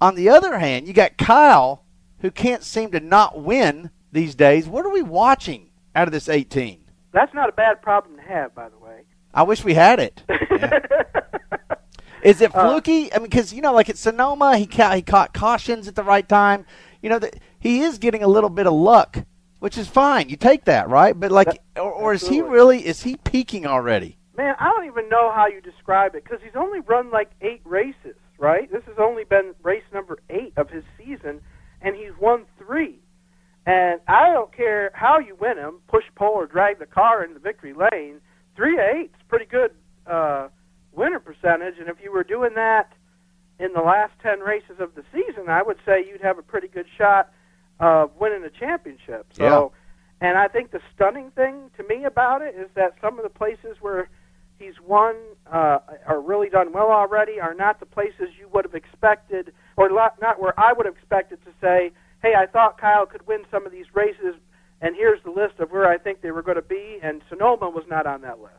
[0.00, 1.84] On the other hand, you got Kyle
[2.20, 4.68] who can't seem to not win these days.
[4.68, 6.84] What are we watching out of this 18?
[7.12, 9.02] That's not a bad problem to have, by the way.
[9.34, 10.22] I wish we had it.
[12.22, 13.12] Is it Uh, fluky?
[13.12, 16.02] I mean, because you know, like at Sonoma, he ca- he caught cautions at the
[16.02, 16.66] right time.
[17.00, 19.18] You know, that he is getting a little bit of luck,
[19.60, 20.28] which is fine.
[20.28, 21.18] You take that, right?
[21.18, 22.86] But like, or, or is he really?
[22.86, 24.16] Is he peaking already?
[24.36, 27.62] Man, I don't even know how you describe it because he's only run like eight
[27.64, 28.70] races, right?
[28.70, 31.40] This has only been race number eight of his season,
[31.82, 33.00] and he's won three.
[33.66, 37.40] And I don't care how you win him, push, pull, or drag the car into
[37.40, 38.20] victory lane.
[38.56, 39.72] Three to eight's pretty good
[40.06, 40.48] uh,
[40.92, 42.92] winner percentage, and if you were doing that
[43.58, 46.68] in the last ten races of the season, I would say you'd have a pretty
[46.68, 47.30] good shot
[47.80, 49.26] of winning a championship.
[49.32, 49.72] So,
[50.20, 53.30] and I think the stunning thing to me about it is that some of the
[53.30, 54.08] places where
[54.58, 55.14] he's won
[55.50, 59.88] uh, or really done well already are not the places you would have expected, or
[59.88, 63.64] not where I would have expected to say, "Hey, I thought Kyle could win some
[63.64, 64.34] of these races,
[64.80, 67.70] and here's the list of where I think they were going to be." And Sonoma
[67.70, 68.54] was not on that list.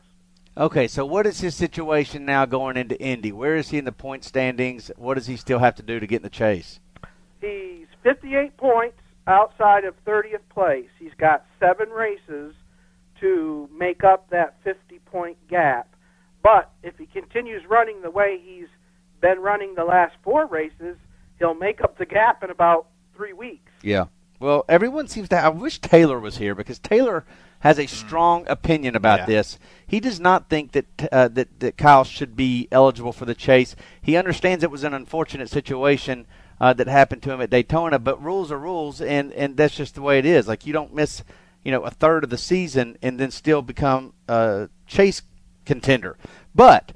[0.56, 3.32] Okay, so what is his situation now going into Indy?
[3.32, 4.90] Where is he in the point standings?
[4.96, 6.80] What does he still have to do to get in the chase?
[7.40, 8.98] He's 58 points
[9.30, 10.88] outside of 30th place.
[10.98, 12.54] He's got seven races
[13.20, 15.94] to make up that 50 point gap.
[16.42, 18.68] But if he continues running the way he's
[19.20, 20.96] been running the last four races,
[21.38, 23.70] he'll make up the gap in about three weeks.
[23.82, 24.06] Yeah.
[24.38, 25.36] Well, everyone seems to.
[25.36, 27.26] I wish Taylor was here because Taylor
[27.58, 29.26] has a strong opinion about Yeah.
[29.26, 29.58] this.
[29.86, 33.76] He does not think that uh, that that Kyle should be eligible for the chase.
[34.00, 36.26] He understands it was an unfortunate situation
[36.60, 39.94] uh, that happened to him at Daytona, but rules are rules, and and that's just
[39.94, 40.46] the way it is.
[40.46, 41.22] Like you don't miss,
[41.64, 45.22] you know, a third of the season and then still become a chase
[45.64, 46.16] contender.
[46.54, 46.92] But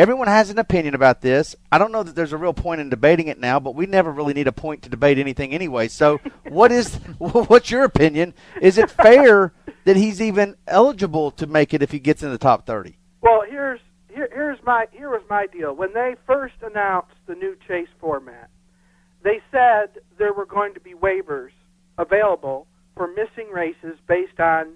[0.00, 1.56] Everyone has an opinion about this.
[1.70, 4.10] I don't know that there's a real point in debating it now, but we never
[4.10, 5.88] really need a point to debate anything anyway.
[5.88, 8.32] So, what is what's your opinion?
[8.62, 9.52] Is it fair
[9.84, 12.96] that he's even eligible to make it if he gets in the top 30?
[13.20, 15.74] Well, here's here, here's my here was my deal.
[15.74, 18.48] When they first announced the new chase format,
[19.22, 21.50] they said there were going to be waivers
[21.98, 24.74] available for missing races based on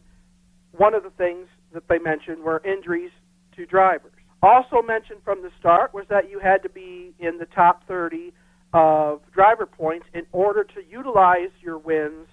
[0.76, 3.10] one of the things that they mentioned were injuries
[3.56, 4.12] to drivers.
[4.42, 8.32] Also mentioned from the start was that you had to be in the top 30
[8.74, 12.26] of driver points in order to utilize your wins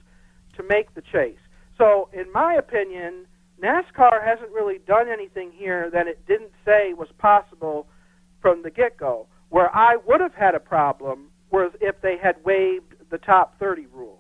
[0.58, 1.40] to make the chase.
[1.78, 3.28] So, in my opinion,
[3.62, 7.88] NASCAR hasn't really done anything here that it didn't say was possible
[8.42, 9.28] from the get go.
[9.50, 13.88] Where I would have had a problem was if they had waived the top 30
[13.94, 14.18] rule.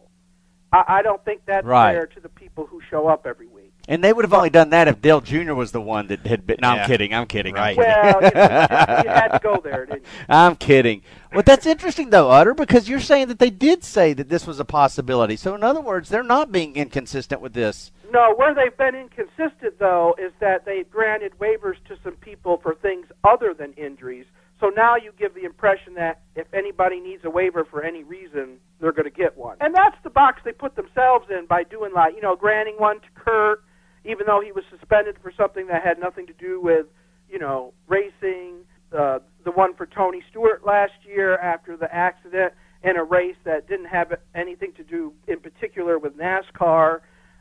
[0.73, 1.93] I, I don't think that's Right.
[1.93, 3.73] fair to the people who show up every week.
[3.87, 5.53] And they would have only done that if Dale Jr.
[5.53, 6.57] was the one that had been.
[6.61, 6.83] No, Yeah.
[6.83, 7.13] I'm kidding.
[7.13, 7.55] I'm kidding.
[7.57, 7.75] I'm Right.
[7.75, 7.91] kidding.
[7.91, 10.07] Well, you, know, you had to go there, didn't you?
[10.29, 11.01] I'm kidding.
[11.33, 14.59] But that's interesting, though, Utter, because you're saying that they did say that this was
[14.59, 15.35] a possibility.
[15.35, 17.91] So, in other words, they're not being inconsistent with this.
[18.13, 22.75] No, where they've been inconsistent though is that they've granted waivers to some people for
[22.75, 24.25] things other than injuries.
[24.61, 28.59] So now you give the impression that if anybody needs a waiver for any reason,
[28.79, 29.57] they're going to get one.
[29.59, 32.99] And that's the box they put themselves in by doing like, you know, granting one
[33.01, 33.63] to Kurt,
[34.05, 36.85] even though he was suspended for something that had nothing to do with,
[37.27, 38.59] you know, racing.
[38.95, 43.67] Uh, the one for Tony Stewart last year after the accident in a race that
[43.67, 46.99] didn't have anything to do in particular with NASCAR.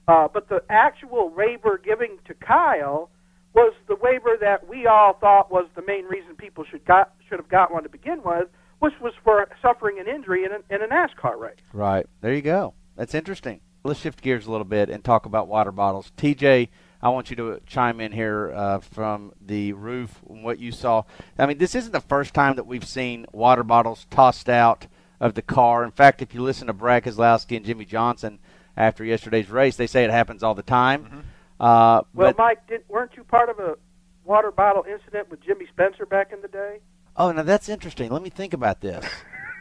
[0.09, 3.11] Uh, but the actual waiver giving to Kyle
[3.55, 7.39] was the waiver that we all thought was the main reason people should got should
[7.39, 10.83] have got one to begin with, which was for suffering an injury in a, in
[10.83, 11.59] a NASCAR race.
[11.73, 12.07] Right.
[12.21, 12.75] There you go.
[12.97, 13.61] That's interesting.
[13.83, 16.13] Let's shift gears a little bit and talk about water bottles.
[16.17, 16.69] TJ,
[17.03, 21.05] I want you to chime in here uh, from the roof and what you saw.
[21.39, 24.87] I mean, this isn't the first time that we've seen water bottles tossed out
[25.19, 25.83] of the car.
[25.83, 28.39] In fact, if you listen to Brad Keselowski and Jimmie Johnson
[28.77, 31.05] after yesterday's race, they say it happens all the time.
[31.05, 31.21] Mm-hmm.
[31.61, 33.77] Uh, Well, but, Mike, did, weren't you part of a
[34.25, 36.79] water bottle incident with Jimmy Spencer back in the day?
[37.17, 38.11] oh, now that's interesting.
[38.11, 39.05] Let me think about this.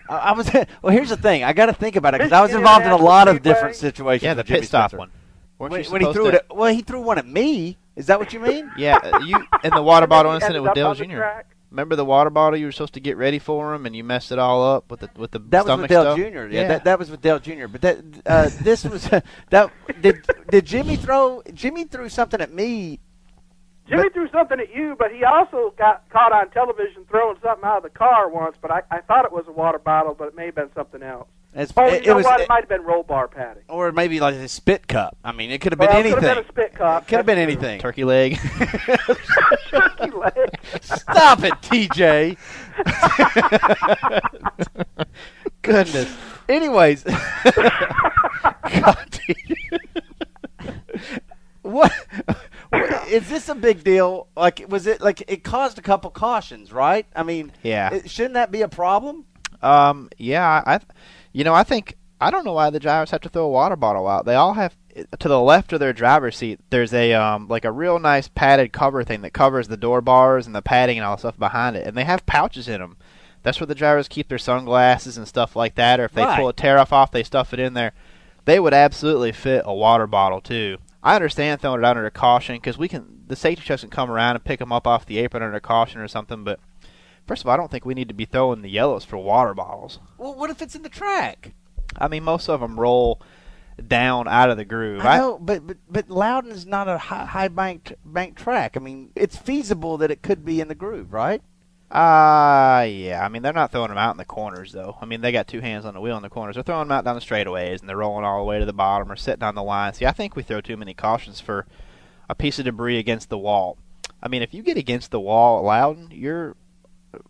[0.10, 0.50] I, I was
[0.82, 0.94] well.
[0.94, 1.44] Here's the thing.
[1.44, 3.76] I got to think about it because I was involved in a lot of different
[3.76, 4.24] situations.
[4.24, 4.98] Yeah, the with Jimmy pit stop Spencer.
[5.00, 5.12] one.
[5.58, 7.78] Weren't When, you when he threw to- it, at, well, he threw one at me.
[7.98, 8.72] Is that what you mean?
[8.78, 11.18] Yeah, uh, you in the water bottle incident with Dale Jr.
[11.18, 11.48] track.
[11.72, 14.32] Remember the water bottle you were supposed to get ready for him, and you messed
[14.32, 16.18] it all up with the with the That was with Dale stuff?
[16.18, 16.48] Jr.
[16.48, 17.68] Yeah, That, that was with Dale Jr.
[17.68, 19.04] But that uh, this was
[19.52, 23.00] that did did Jimmy throw Jimmy threw something at me?
[23.88, 27.64] Jimmy But- threw something at you, but he also got caught on television throwing something
[27.66, 28.56] out of the car once.
[28.62, 31.04] But I, I thought it was a water bottle, but it may have been something
[31.04, 31.28] else.
[31.56, 32.42] It's, Oh, it, you know was, what?
[32.42, 33.64] It might have been roll bar padding.
[33.68, 35.18] or maybe like a spit cup.
[35.24, 36.20] I mean, it could have been Well, it anything.
[36.20, 37.08] could have been a spit cup.
[37.08, 37.44] Could have been true.
[37.44, 37.80] anything.
[37.82, 38.38] turkey leg.
[39.70, 40.60] Turkey leg.
[40.82, 42.38] Stop it, TJ.
[45.62, 46.18] Goodness.
[46.48, 49.20] Anyways, God,
[51.62, 51.92] what,
[52.70, 54.28] what is this a big deal?
[54.36, 57.06] Like, was it like it caused a couple cautions, right?
[57.16, 57.94] I mean, Yeah.
[57.94, 59.26] it- shouldn't that be a problem?
[59.62, 60.80] Um, yeah, I,
[61.34, 63.76] you know, I think I don't know why the drivers have to throw a water
[63.76, 64.26] bottle out.
[64.26, 64.76] They all have
[65.20, 66.60] to the left of their driver's seat.
[66.70, 70.46] There's a um like a real nice padded cover thing that covers the door bars
[70.46, 72.98] and the padding and all the stuff behind it, and they have pouches in them.
[73.42, 76.00] That's where the drivers keep their sunglasses and stuff like that.
[76.00, 76.38] Or if they Right.
[76.38, 77.94] pull a tear-off off, they stuff it in there.
[78.44, 80.78] They would absolutely fit a water bottle too.
[81.02, 84.12] I understand throwing it out under caution because we can the safety checks can come
[84.12, 86.60] around and pick them up off the apron under caution or something, but.
[87.30, 89.54] First of all, I don't think we need to be throwing the yellows for water
[89.54, 90.00] bottles.
[90.18, 91.54] Well, what if it's in the track?
[91.96, 93.22] I mean, most of them roll
[93.88, 95.06] down out of the groove.
[95.06, 98.76] I know, but but but Loudon is not a high, high banked bank track.
[98.76, 101.40] I mean, it's feasible that it could be in the groove, right?
[101.92, 103.24] Uh, yeah.
[103.24, 104.98] I mean, they're not throwing them out in the corners, though.
[105.00, 106.56] I mean, they got two hands on the wheel in the corners.
[106.56, 108.74] They're throwing them out down the straightaways, and they're rolling all the way to the
[108.74, 109.94] bottom or sitting on the line.
[109.94, 111.68] See, I think we throw too many cautions for
[112.28, 113.78] a piece of debris against the wall.
[114.22, 116.56] I mean, if you get against the wall at Loudon, you're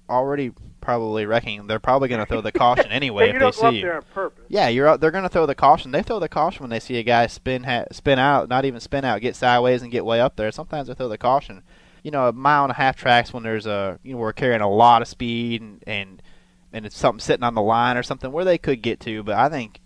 [0.09, 1.67] already probably wrecking.
[1.67, 3.91] they're probably going to throw the caution anyway if they see you.
[3.91, 4.45] on purpose.
[4.47, 5.91] Yeah, you're out- they're going to throw the caution.
[5.91, 8.79] They throw the caution when they see a guy spin ha- spin out, not even
[8.79, 10.51] spin out, get sideways and get way up there.
[10.51, 11.63] Sometimes they throw the caution.
[12.03, 14.61] You know, a mile and a half tracks when there's a you know we're carrying
[14.61, 16.21] a lot of speed and and
[16.71, 19.35] and it's something sitting on the line or something where they could get to, but
[19.35, 19.79] I think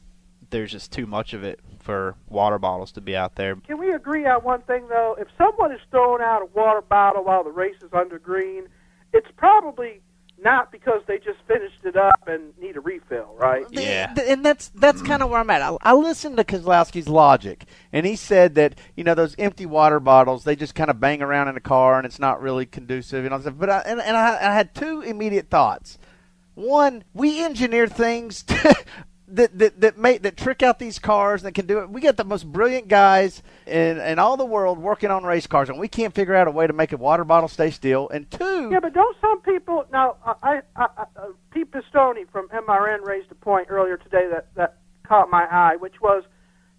[0.51, 3.55] there's just too much of it for water bottles to be out there.
[3.55, 5.15] Can we agree on one thing though?
[5.19, 8.67] If someone is throwing out a water bottle while the race is under green,
[9.13, 10.01] it's probably
[10.43, 13.65] not because they just finished it up and need a refill, right?
[13.71, 14.13] Yeah.
[14.27, 15.07] And that's that's mm.
[15.07, 15.61] kind of where I'm at.
[15.61, 19.99] I, I listened to Keselowski's logic, and he said that you know those empty water
[19.99, 23.23] bottles they just kind of bang around in the car, and it's not really conducive
[23.23, 23.57] and all that.
[23.57, 25.97] But I, and, and I, I had two immediate thoughts.
[26.55, 28.75] One, we engineer things to,
[29.35, 31.89] that that that make that trick out these cars that can do it.
[31.89, 35.69] We got the most brilliant guys in in all the world working on race cars,
[35.69, 38.09] and we can't figure out a way to make a water bottle stay still.
[38.09, 40.17] And two, Yeah, but don't some people now?
[40.25, 44.77] I, I, I uh, Pete Pistone from MRN raised a point earlier today that that
[45.07, 46.23] caught my eye, which was,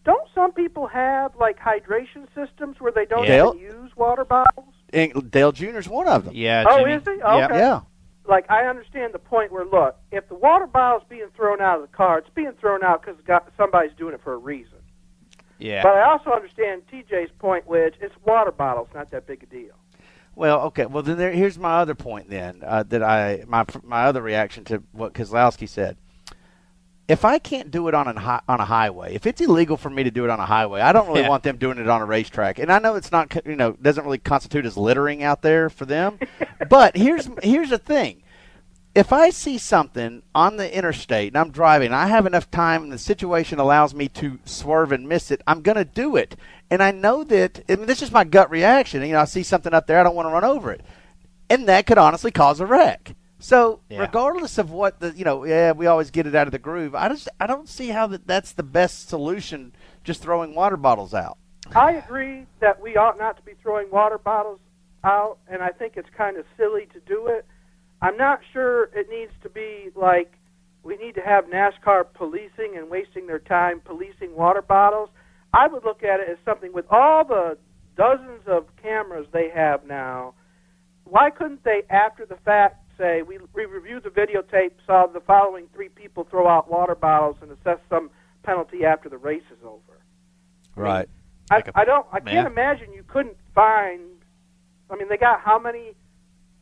[0.05, 3.49] don't some people have like hydration systems where they don't Yeah.
[3.49, 4.67] even use water bottles?
[4.93, 6.35] and Dale Jr.'s one of them.
[6.37, 6.65] Yeah.
[6.69, 6.93] Oh, Jimmy.
[6.93, 7.11] is he?
[7.17, 7.51] Yep.
[7.51, 7.59] Okay.
[7.59, 7.81] Yeah.
[8.27, 11.83] Like I understand the point where look, if the water bottle's being thrown out of
[11.83, 13.21] the car, it's being thrown out because
[13.57, 14.79] somebody's doing it for a reason.
[15.59, 15.83] Yeah.
[15.83, 19.75] But I also understand TJ's point, which it's water bottles, not that big a deal.
[20.37, 20.87] Well, okay.
[20.87, 22.29] Well, then there, here's my other point.
[22.29, 25.97] Then uh, that I my my other reaction to what Keselowski said.
[27.07, 29.91] If I can't do it on a hi- on a highway, if it's illegal for
[29.91, 31.29] me to do it on a highway, I don't really Yeah.
[31.29, 32.59] want them doing it on a racetrack.
[32.59, 35.85] And I know it's not you know doesn't really constitute as littering out there for
[35.85, 36.19] them.
[36.71, 38.23] but here's here's the thing.
[38.95, 42.93] If I see something on the interstate and I'm driving, I have enough time and
[42.93, 46.37] the situation allows me to swerve and miss it, I'm going to do it.
[46.71, 49.03] And I know that, I mean, this is my gut reaction.
[49.05, 50.81] You know, I see something up there, I don't want to run over it.
[51.51, 53.17] And that could honestly cause a wreck.
[53.39, 54.01] So Yeah.
[54.01, 56.95] regardless of what the you know, yeah, we always get it out of the groove.
[56.95, 59.73] I just I don't see how that that's the best solution.
[60.03, 61.39] Just throwing water bottles out.
[61.75, 64.61] I agree that we ought not to be throwing water bottles
[65.03, 67.47] out, and I think it's kind of silly to do it.
[68.03, 70.33] I'm not sure it needs to be like
[70.83, 75.09] we need to have NASCAR policing and wasting their time policing water bottles.
[75.55, 77.57] I would look at it as something with all the
[77.97, 80.35] dozens of cameras they have now.
[81.05, 85.67] Why couldn't they, after the fact, say we we reviewed the videotape, saw the following
[85.75, 88.11] three people throw out water bottles, and assess some
[88.43, 89.99] penalty after the race is over?
[90.77, 91.09] Right.
[91.51, 92.07] I, Like a- I don't.
[92.13, 94.01] I can't imagine you couldn't find.
[94.91, 95.95] I mean, they got how many?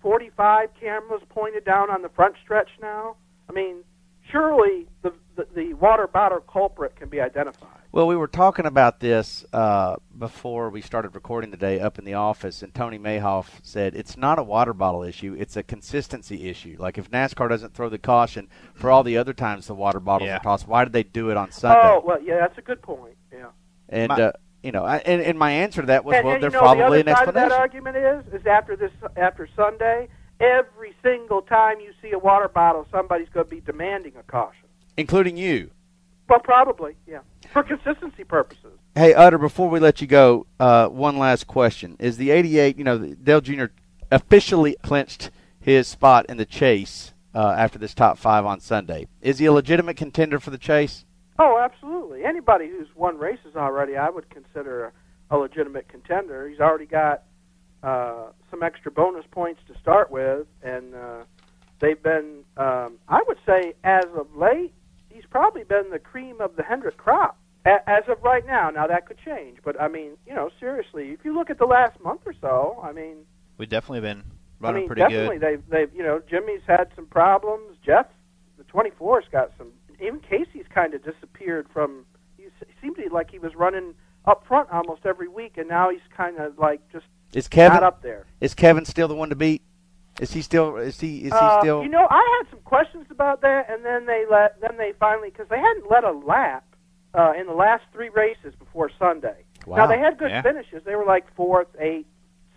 [0.00, 3.14] Forty-five cameras pointed down on the front stretch now.
[3.48, 3.84] I mean,
[4.30, 7.81] surely the the, the water bottle culprit can be identified.
[7.92, 12.14] Well, we were talking about this uh, before we started recording today up in the
[12.14, 16.76] office, and Tony Mayhoff said it's not a water bottle issue; it's a consistency issue.
[16.78, 20.28] Like if NASCAR doesn't throw the caution for all the other times the water bottles
[20.28, 20.38] Yeah.
[20.38, 21.80] are tossed, why did they do it on Sunday?
[21.84, 23.14] Oh well, yeah, that's a good point.
[23.30, 23.48] Yeah.
[23.90, 26.34] and My- uh, you know, I, and, and my answer to that was, and, well,
[26.34, 27.82] and there's you know, probably the an other side of that explanation.
[27.84, 27.96] argument
[28.32, 30.08] is is after this after Sunday,
[30.40, 34.64] every single time you see a water bottle, somebody's going to be demanding a caution.
[34.96, 35.70] including you.
[36.28, 37.20] Well, probably, yeah,
[37.52, 38.78] for consistency purposes.
[38.94, 41.96] Hey, Utter, before we let you go, uh, one last question.
[41.98, 43.66] Is the 88, you know, Dale Jr.
[44.10, 45.30] officially clinched
[45.60, 49.08] his spot in the chase uh, after this top five on Sunday?
[49.20, 51.04] Is he a legitimate contender for the chase?
[51.38, 52.24] Oh, absolutely.
[52.24, 54.92] Anybody who's won races already, I would consider
[55.30, 56.48] a, a legitimate contender.
[56.48, 57.24] He's already got
[57.82, 61.24] uh, some extra bonus points to start with, and uh,
[61.80, 64.72] they've been, um, I would say, as of late,
[65.32, 67.38] probably been the cream of the Hendrick crop.
[67.64, 71.10] A- As of right now, now that could change, but I mean, you know, seriously,
[71.10, 73.18] if you look at the last month or so, I mean,
[73.58, 74.26] We've definitely been running
[74.60, 75.46] I running mean, pretty definitely good.
[75.48, 77.76] they've they've you know Jimmie's had some problems.
[77.84, 78.06] Jeff,
[78.58, 79.68] the 24's got some.
[80.00, 82.04] Even Kasey's kind of disappeared from.
[82.36, 85.90] He s- seemed to like he was running up front almost every week, and now
[85.90, 88.26] he's kind of like just Is Kevin not up there.
[88.40, 89.62] is Kevin still the one to beat?
[90.20, 93.06] Is he still is he is he Uh, still You know, I had some questions
[93.10, 96.64] about that, and then they let then they finally because they hadn't let a lap
[97.14, 99.44] uh, in the last three races before Sunday.
[99.66, 99.78] Wow.
[99.78, 100.42] Now they had good Yeah.
[100.42, 100.82] finishes.
[100.84, 102.08] They were like fourth, eighth,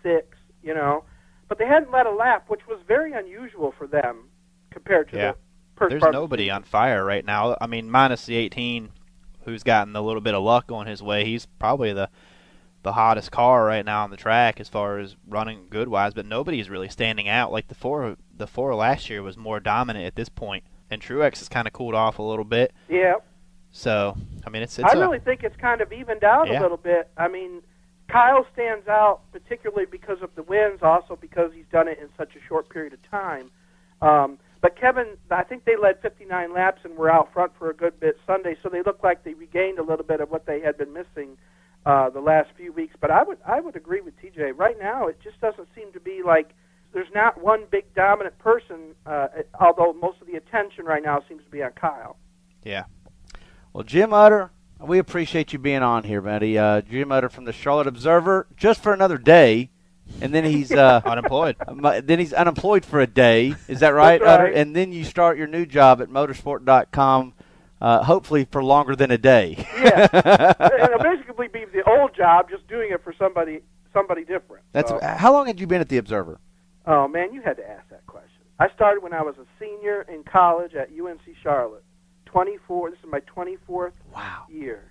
[0.02, 1.04] sixth, you know,
[1.48, 4.28] but they hadn't let a lap, which was very unusual for them
[4.70, 5.32] compared to Yeah.
[5.32, 5.38] the
[5.76, 7.56] first There's part of the nobody on fire right now.
[7.60, 8.90] I mean, minus the 18,
[9.44, 11.24] who's gotten a little bit of luck going his way.
[11.24, 12.08] He's probably the
[12.86, 16.14] the hottest car right now on the track as far as running good wise.
[16.14, 17.50] But nobody's really standing out.
[17.52, 21.38] Like the four, the four last year was more dominant at this point, and Truex
[21.40, 22.72] has kind of cooled off a little bit.
[22.88, 23.14] Yeah,
[23.72, 26.60] So I mean, it's it's I a- really think it's kind of evened out Yeah.
[26.60, 27.10] a little bit.
[27.16, 27.62] I mean,
[28.08, 32.36] Kyle stands out particularly because of the wins, also because he's done it in such
[32.36, 33.50] a short period of time.
[34.00, 37.74] Um, but Kevin, I think they led 59 laps and were out front for a
[37.74, 40.60] good bit Sunday, so they look like they regained a little bit of what they
[40.60, 41.36] had been missing
[41.86, 42.94] uh, the last few weeks.
[43.00, 44.52] But I would I would agree with TJ.
[44.58, 46.50] Right now, it just doesn't seem to be like
[46.92, 48.94] there's not one big dominant person.
[49.06, 52.16] Uh, although most of the attention right now seems to be on Kyle.
[52.62, 52.84] yeah.
[53.72, 56.56] Well, Jim Utter, we appreciate you being on here, buddy.
[56.58, 59.68] Uh, Jim Utter from the Charlotte Observer, just for another day,
[60.22, 61.56] and then he's uh, Unemployed.
[62.04, 63.54] then he's unemployed for a day.
[63.68, 64.44] Is that right, That's Utter?
[64.44, 64.54] right.
[64.54, 67.34] And then you start your new job at Motorsport.com,
[67.80, 69.66] uh, hopefully for longer than a day.
[69.76, 70.08] Yeah,
[70.58, 73.60] and it'll basically be the old job, just doing it for somebody
[73.92, 74.64] somebody different.
[74.72, 76.38] That's So- how long had you been at the Observer?
[76.86, 78.30] oh man, you had to ask that question.
[78.58, 81.84] I started when I was a senior in college at UNC Charlotte.
[82.24, 82.90] Twenty four.
[82.90, 84.90] This is my twenty fourth Wow, year.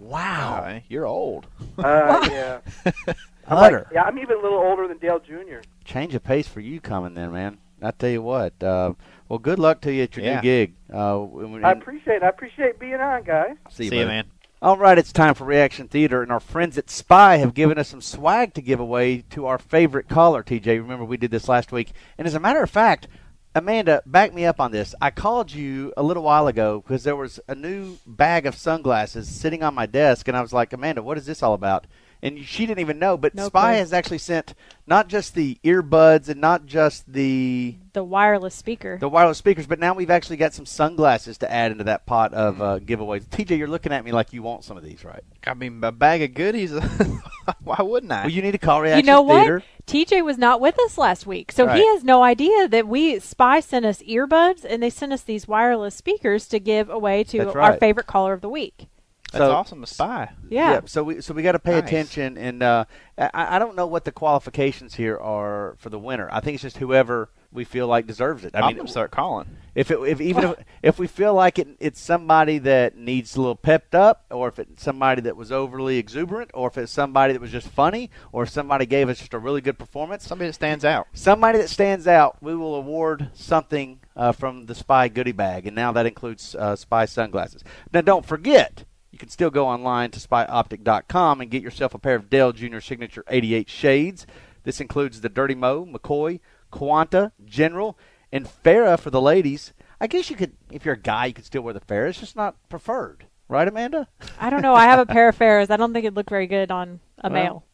[0.00, 1.46] wow, Uh, you're old.
[1.78, 2.58] Uh, yeah,
[3.48, 5.60] I'm like, yeah, I'm even a little older than Dale Jr.
[5.84, 7.58] Change of pace for you coming then, man.
[7.82, 8.60] I tell you what.
[8.62, 8.94] Uh,
[9.28, 10.36] well, good luck to you at your Yeah.
[10.36, 10.74] new gig.
[10.92, 12.22] Uh, when- I and- appreciate.
[12.22, 13.56] I appreciate being on, guys.
[13.70, 14.24] see you, See you, man.
[14.62, 17.88] All right, it's time for Reaction Theater, and our friends at Spy have given us
[17.88, 20.78] some swag to give away to our favorite caller, TJ.
[20.78, 21.92] Remember, we did this last week.
[22.16, 23.06] And as a matter of fact,
[23.54, 24.94] Amanda, back me up on this.
[25.00, 29.28] I called you a little while ago because there was a new bag of sunglasses
[29.28, 31.86] sitting on my desk, and I was like, Amanda, what is this all about?
[32.22, 33.78] And she didn't even know, but No Spy clue.
[33.78, 34.54] has actually sent
[34.86, 38.96] not just the earbuds and not just the The wireless speaker.
[38.98, 42.32] the wireless speakers, but now we've actually got some sunglasses to add into that pot
[42.32, 43.24] of uh, giveaways.
[43.28, 45.22] TJ, you're looking at me like you want some of these, right?
[45.46, 46.72] I mean, a bag of goodies.
[47.62, 48.22] Why wouldn't I?
[48.22, 49.06] Well, you need to call reaction.
[49.06, 49.62] you Reaction know what?
[49.86, 51.76] TJ was not with us last week, so Right.
[51.76, 55.46] he has no idea that we Spy sent us earbuds and they sent us these
[55.46, 58.86] wireless speakers to give away to That's our favorite caller of the week.
[59.32, 60.30] That's So- awesome to spy.
[60.48, 60.80] Yeah.
[60.86, 61.84] So we so we got to pay Nice.
[61.88, 62.84] attention, and uh,
[63.18, 66.28] I, I don't know what the qualifications here are for the winner.
[66.30, 68.54] I think it's just whoever we feel like deserves it.
[68.54, 69.48] I I'm mean, gonna start calling.
[69.74, 73.40] if it if even if, if we feel like it, it's somebody that needs a
[73.40, 77.32] little pepped up, or if it's somebody that was overly exuberant, or if it's somebody
[77.32, 80.50] that was just funny, or if somebody gave us just a really good performance, Somebody
[80.50, 81.08] that stands out.
[81.14, 85.74] somebody that stands out, we will award something uh, from the Spy goodie bag, and
[85.74, 87.64] now that includes uh, Spy sunglasses.
[87.92, 88.84] Now, don't forget,
[89.16, 92.82] you can still go online to spyoptic.com and get yourself a pair of Dale Junior
[92.82, 94.26] Signature 88 shades.
[94.64, 96.40] This includes the Dirty Mo, McCoy,
[96.70, 97.98] Quanta, General,
[98.30, 99.72] and Farah for the ladies.
[100.02, 102.10] I guess you could, if you're a guy, you could still wear the Farah.
[102.10, 104.06] It's just not preferred, right, Amanda?
[104.38, 104.74] I don't know.
[104.74, 105.70] I have a pair of Ferris.
[105.70, 107.64] I don't think it'd look very good on a Well, male.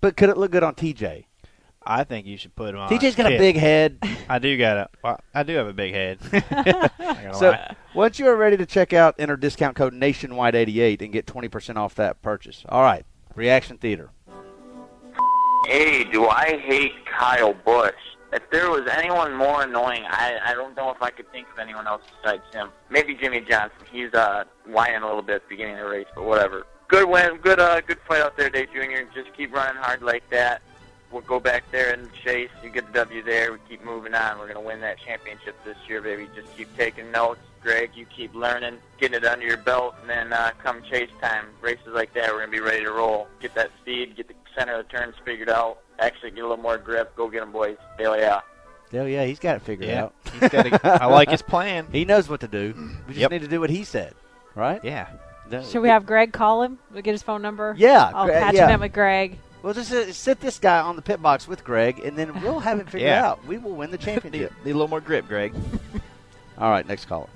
[0.00, 1.26] But could it look good on TJ?
[1.90, 2.90] I think you should put him on.
[2.90, 3.96] TJ's got a big head.
[4.28, 4.88] I do got a.
[5.02, 6.18] Well, I do have a big head.
[7.34, 7.76] So lie.
[7.94, 11.94] once you are ready to check out, enter discount code Nationwide88 and get 20% off
[11.96, 12.64] that purchase.
[12.68, 14.10] All right, Reaction Theater.
[15.66, 17.92] Hey, do I hate Kyle Busch?
[18.32, 21.58] If there was anyone more annoying, I I don't know if I could think of
[21.58, 22.70] anyone else besides him.
[22.90, 23.78] Maybe Jimmie Johnson.
[23.90, 26.66] He's uh whining a little bit at the beginning of the race, but whatever.
[26.88, 29.10] Good win, good uh good fight out there, Dale Jr.
[29.14, 30.62] Just keep running hard like that.
[31.10, 32.50] We'll go back there and chase.
[32.62, 33.52] You get the W there.
[33.52, 34.38] We keep moving on.
[34.38, 36.28] We're gonna win that championship this year, baby.
[36.34, 37.90] Just keep taking notes, Greg.
[37.94, 41.88] You keep learning, getting it under your belt, and then uh, come chase time, races
[41.88, 43.26] like that, we're gonna be ready to roll.
[43.40, 45.78] Get that speed, get the center of the turns figured out.
[45.98, 47.16] Actually, get a little more grip.
[47.16, 47.76] Go get them, boys.
[47.98, 48.40] Hell yeah.
[48.92, 50.14] Hell yeah, he's got it figured Yeah, out.
[50.40, 51.86] he's got a- I like his plan.
[51.90, 52.74] He knows what to do.
[53.06, 53.30] We just Yep.
[53.30, 54.14] need to do what he said,
[54.54, 54.82] right?
[54.84, 55.08] Yeah.
[55.70, 56.78] Should we have Greg call him?
[56.94, 57.74] We get his phone number.
[57.78, 58.66] Yeah, I'll Gre- patch yeah.
[58.66, 59.38] him in with Greg.
[59.68, 62.58] Well, just uh, sit this guy on the pit box with Greg, and then we'll
[62.60, 63.28] have it figured Yeah.
[63.28, 63.46] out.
[63.46, 64.50] We will win the Need, championship.
[64.64, 65.52] need a little more grip, Greg.
[66.58, 67.28] All right, next caller.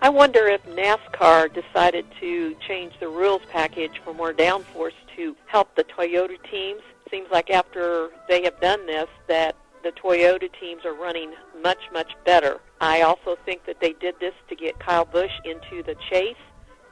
[0.00, 5.74] I wonder if NASCAR decided to change the rules package for more downforce to help
[5.76, 6.80] the Toyota teams.
[7.10, 12.12] Seems like after they have done this that the Toyota teams are running much, much
[12.24, 12.62] better.
[12.80, 16.36] I also think that they did this to get Kyle Busch into the chase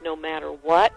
[0.03, 0.93] no matter what.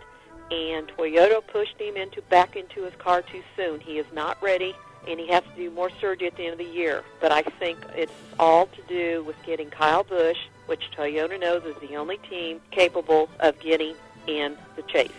[0.50, 3.80] And Toyota pushed him into back into his car too soon.
[3.80, 4.74] He is not ready
[5.08, 7.02] and he has to do more surgery at the end of the year.
[7.20, 10.36] But I think it's all to do with getting Kyle Busch,
[10.66, 13.94] which Toyota knows is the only team capable of getting
[14.26, 15.10] in the chase.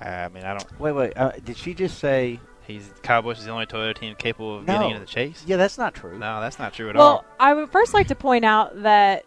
[0.00, 0.80] I mean, I don't.
[0.80, 1.12] Wait, wait.
[1.16, 2.40] Uh, did she just say?
[2.66, 4.74] He's Kyle Busch is the only Toyota team capable of No.
[4.74, 5.42] getting into the chase.
[5.46, 6.16] Yeah, that's not true.
[6.18, 7.24] No, that's not true at Well, all.
[7.40, 9.24] I would first like to point out that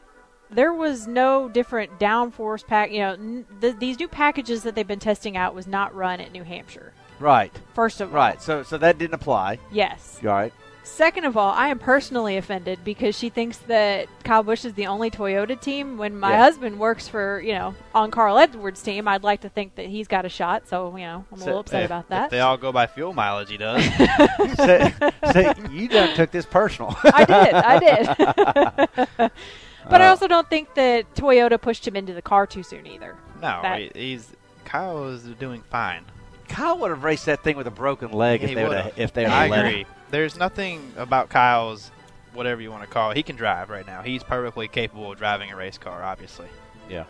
[0.53, 2.91] there was no different downforce pack.
[2.91, 6.19] You know, n- th- these new packages that they've been testing out was not run
[6.21, 6.93] at New Hampshire.
[7.19, 7.51] Right.
[7.73, 8.41] First of all, Right.
[8.41, 9.59] So, so that didn't apply.
[9.71, 10.19] yes.
[10.23, 10.53] All right?
[10.85, 14.87] Second of all, I am personally offended because she thinks that Kyle Busch is the
[14.87, 15.97] only Toyota team.
[15.97, 16.39] When my Yeah.
[16.39, 20.09] husband works for, you know, on Carl Edwards' team, I'd like to think that he's
[20.09, 20.67] got a shot.
[20.67, 22.29] So, you know, I'm a little upset If- about If that.
[22.31, 23.81] they all go by fuel mileage, he does.
[24.57, 24.89] so,
[25.31, 26.93] so you done took this personal.
[27.05, 29.31] I did, I did.
[29.89, 32.85] but I Uh, also don't think that Toyota pushed him into the car too soon
[32.87, 33.15] either.
[33.41, 34.33] no, That- he's
[34.65, 36.05] Kyle is doing fine.
[36.47, 38.99] Kyle would have raced that thing with a broken leg Yeah, if they would would've.
[38.99, 39.79] If they I would have agree.
[39.81, 39.87] him.
[40.11, 41.91] There's nothing about Kyle's
[42.33, 43.17] whatever you want to call it.
[43.17, 44.01] He can drive right now.
[44.01, 46.03] He's perfectly capable of driving a race car.
[46.03, 46.47] Obviously.
[46.89, 47.03] Yeah.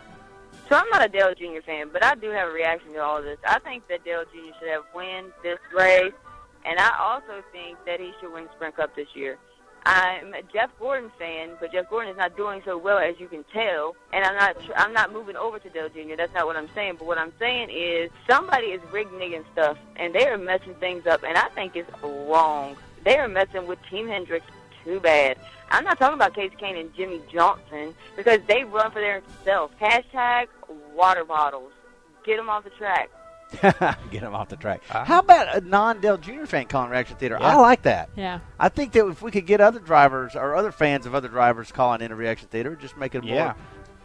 [0.68, 1.60] So I'm not a Dale Jr.
[1.64, 3.38] fan, but I do have a reaction to all of this.
[3.46, 4.54] I think that Dale Jr.
[4.58, 6.12] should have won this race,
[6.64, 9.38] and I also think that he should win Sprint Cup this year.
[9.86, 13.28] I'm a Jeff Gordon fan, but Jeff Gordon is not doing so well as you
[13.28, 16.16] can tell, and I'm not I'm not moving over to Dale Jr.
[16.16, 16.96] That's not what I'm saying.
[16.98, 21.22] But what I'm saying is somebody is rigging stuff, and they are messing things up,
[21.22, 22.76] and I think it's wrong.
[23.04, 24.46] They are messing with Team Hendricks
[24.84, 25.38] too bad.
[25.70, 29.74] I'm not talking about Kasey Kahne and Jimmie Johnson because they run for their themselves.
[29.80, 30.46] Hashtag
[30.94, 31.72] water bottles.
[32.24, 33.10] Get them off the track.
[34.10, 34.82] Get him off the track.
[34.90, 35.04] Uh-huh.
[35.04, 36.44] How about a non-Dale Jr.
[36.46, 37.38] fan calling Reaction Theater?
[37.40, 37.46] Yeah.
[37.48, 38.10] I like that.
[38.16, 38.40] Yeah.
[38.58, 41.72] I think that if we could get other drivers or other fans of other drivers
[41.72, 43.44] calling into Reaction Theater, it'd just make it a Yeah.
[43.44, 43.54] more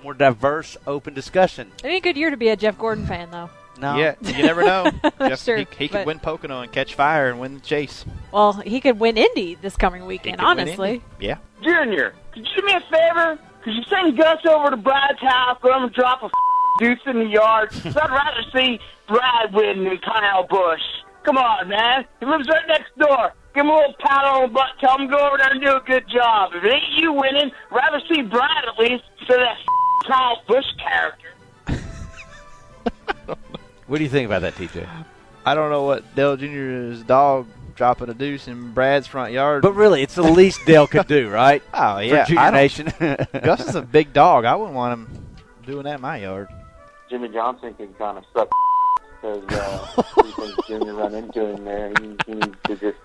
[0.01, 1.69] more diverse, open discussion.
[1.79, 3.49] It'd be a good year to be a Jeff Gordon fan, though.
[3.79, 3.95] No.
[3.97, 4.89] Yeah, you never know.
[5.17, 8.05] That's Jeff, true, He, he could win Pocono and catch fire and win the chase.
[8.31, 11.01] Well, he could win Indy this coming weekend, honestly.
[11.19, 11.37] Yeah.
[11.61, 13.39] Junior, could you do me a favor?
[13.63, 16.31] Could you send Gus over to Brad's house, let him drop a f-
[16.79, 17.69] deuce in the yard?
[17.71, 18.79] 'Cause I'd rather see
[19.09, 20.81] Brad win than Kyle Busch.
[21.23, 22.05] Come on, man.
[22.19, 23.33] He lives right next door.
[23.53, 24.67] Give him a little pat on the butt.
[24.79, 26.51] Tell him to go over there and do a good job.
[26.53, 29.57] If it ain't you winning, rather see Brad at least instead of that
[30.07, 31.27] Kyle Busch character.
[33.87, 34.87] What do you think about that, TJ?
[35.45, 39.63] I don't know what Dale Jr.'s dog dropping a deuce in Brad's front yard.
[39.63, 41.63] But really, it's the least Dale could do, right?
[41.73, 42.93] oh yeah, Junior I don't- Nation.
[43.43, 44.45] Gus is a big dog.
[44.45, 45.25] I wouldn't want him
[45.65, 46.49] doing that in my yard.
[47.09, 48.49] Jimmie Johnson can kind of suck
[49.21, 51.93] because uh, he thinks Junior run into him there.
[51.99, 52.97] He, he needs to just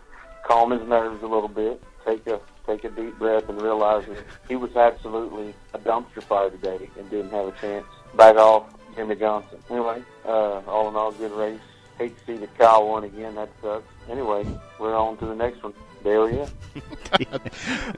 [0.44, 4.24] calm his nerves a little bit, take a take a deep breath, and realize that
[4.48, 7.86] he was absolutely a dumpster fire today and didn't have a chance.
[8.16, 9.58] Back off, Jimmie Johnson.
[9.70, 11.60] Anyway, uh, all in all, good race.
[11.98, 13.34] Hate to see that Kyle won again.
[13.36, 13.86] That sucks.
[14.08, 14.46] Anyway,
[14.78, 15.74] we're on to the next one.
[16.02, 16.48] There we go.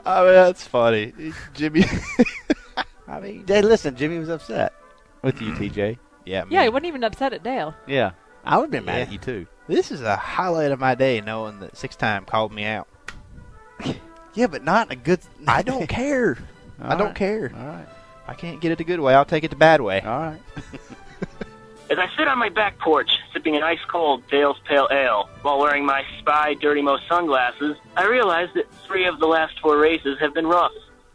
[0.04, 1.12] I mean, that's funny.
[1.54, 1.84] Jimmie.
[3.08, 4.74] I mean, hey, listen, Jimmie was upset
[5.22, 5.98] with you, TJ.
[6.26, 6.44] Yeah.
[6.50, 7.74] Yeah, he wasn't even upset at Dale.
[7.86, 8.10] Yeah,
[8.44, 9.02] I would have been mad Yeah.
[9.04, 9.46] at you too.
[9.68, 12.88] This is a highlight of my day, knowing that six time called me out.
[14.34, 15.20] Yeah, but not in a good.
[15.46, 16.36] I don't care.
[16.78, 17.14] I don't right.
[17.16, 17.50] care.
[17.56, 17.88] All right.
[18.28, 19.14] I can't get it the good way.
[19.14, 20.02] I'll take it the bad way.
[20.02, 20.40] All right.
[21.90, 25.58] As I sit on my back porch, sipping an ice cold Dale's Pale Ale, while
[25.58, 30.18] wearing my Spy Dirty Mo sunglasses, I realize that three of the last four races
[30.20, 30.72] have been rough.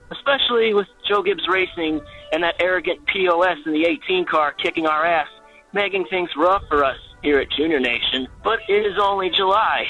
[0.09, 2.01] Especially with Joe Gibbs Racing
[2.31, 5.27] and that arrogant POS in the 18 car kicking our ass,
[5.73, 8.27] making things rough for us here at Junior Nation.
[8.43, 9.85] But it is only July,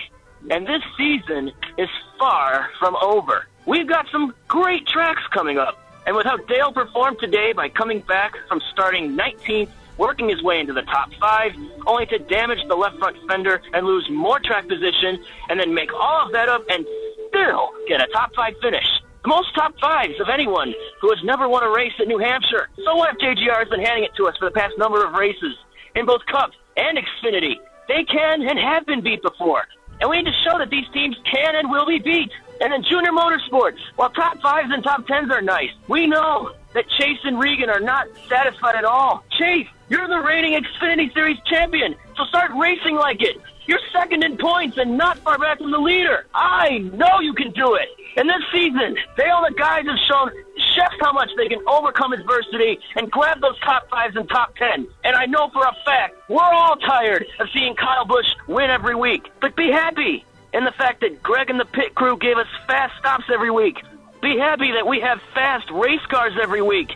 [0.49, 3.47] and this season is far from over.
[3.65, 7.99] We've got some great tracks coming up, and with how Dale performed today by coming
[7.99, 11.51] back from starting 19th, working his way into the top five,
[11.85, 15.93] only to damage the left front fender and lose more track position, and then make
[15.93, 16.85] all of that up and
[17.29, 18.85] still get a top five finish.
[19.25, 22.69] Most top fives of anyone who has never won a race at New Hampshire.
[22.83, 25.13] So what if JGR has been handing it to us for the past number of
[25.13, 25.55] races
[25.95, 27.55] in both Cup and Xfinity?
[27.87, 29.67] They can and have been beat before.
[29.99, 32.31] And we need to show that these teams can and will be beat.
[32.61, 36.89] And in Junior Motorsports, while top fives and top tens are nice, we know that
[36.89, 39.23] Chase and Regan are not satisfied at all.
[39.37, 43.39] Chase, you're the reigning Xfinity Series champion, so start racing like it.
[43.71, 46.25] You're second in points and not far back from the leader.
[46.33, 47.87] I know you can do it.
[48.17, 50.29] And this season, Dale and the guys have shown
[50.75, 54.89] just how much they can overcome adversity and grab those top fives and top tens.
[55.05, 58.93] And I know for a fact, we're all tired of seeing Kyle Busch win every
[58.93, 59.29] week.
[59.39, 62.99] But be happy in the fact that Greg and the pit crew gave us fast
[62.99, 63.77] stops every week.
[64.21, 66.93] Be happy that we have fast race cars every week.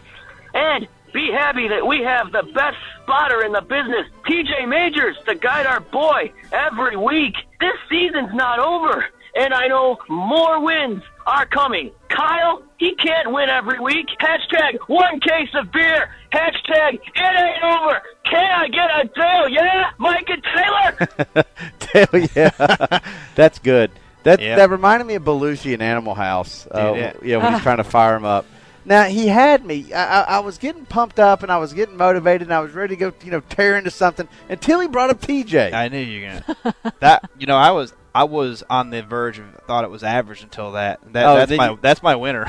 [0.53, 5.33] And be happy that we have the best spotter in the business, TJ Majors, to
[5.35, 7.33] guide our boy every week.
[7.61, 9.05] This season's not over,
[9.35, 11.91] and I know more wins are coming.
[12.09, 14.07] Kyle, he can't win every week.
[14.21, 16.09] Hashtag one case of beer.
[16.33, 18.01] Hashtag it ain't over.
[18.29, 19.49] Can I get a deal?
[19.49, 21.45] Yeah, Mike and Taylor.
[21.93, 22.99] Hell yeah,
[23.35, 23.89] that's good.
[24.23, 24.57] That Yeah.
[24.57, 26.67] that reminded me of Belushi in Animal House.
[26.67, 27.13] Uh, yeah.
[27.23, 28.45] yeah, when he's trying to fire him up.
[28.85, 29.91] Now he had me.
[29.93, 32.71] I, I, I was getting pumped up and I was getting motivated and I was
[32.73, 35.73] ready to go, you know, tear into something until he brought up TJ.
[35.73, 36.75] I knew you were gonna.
[36.99, 40.43] that you know, I was I was on the verge of thought it was average
[40.43, 40.99] until that.
[41.13, 42.45] That Oh, that's my you- that's my winner.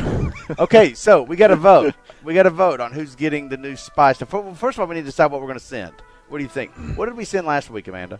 [0.58, 1.94] okay, so we got to vote.
[2.22, 4.28] We got to vote on who's getting the new spy stuff.
[4.30, 5.92] First of all, we need to decide what we're going to send.
[6.28, 6.72] What do you think?
[6.96, 8.18] What did we send last week, Amanda?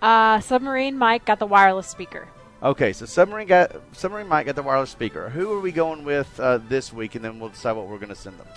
[0.00, 2.28] Uh, Submarine Mike got the wireless speaker.
[2.62, 5.28] Okay, so submarine got submarine Mike got the wireless speaker.
[5.28, 8.08] Who are we going with uh, this week, and then we'll decide what we're going
[8.08, 8.48] to send them.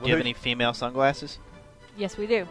[0.00, 1.38] Do you have any female sunglasses?
[1.96, 2.46] Yes, we do.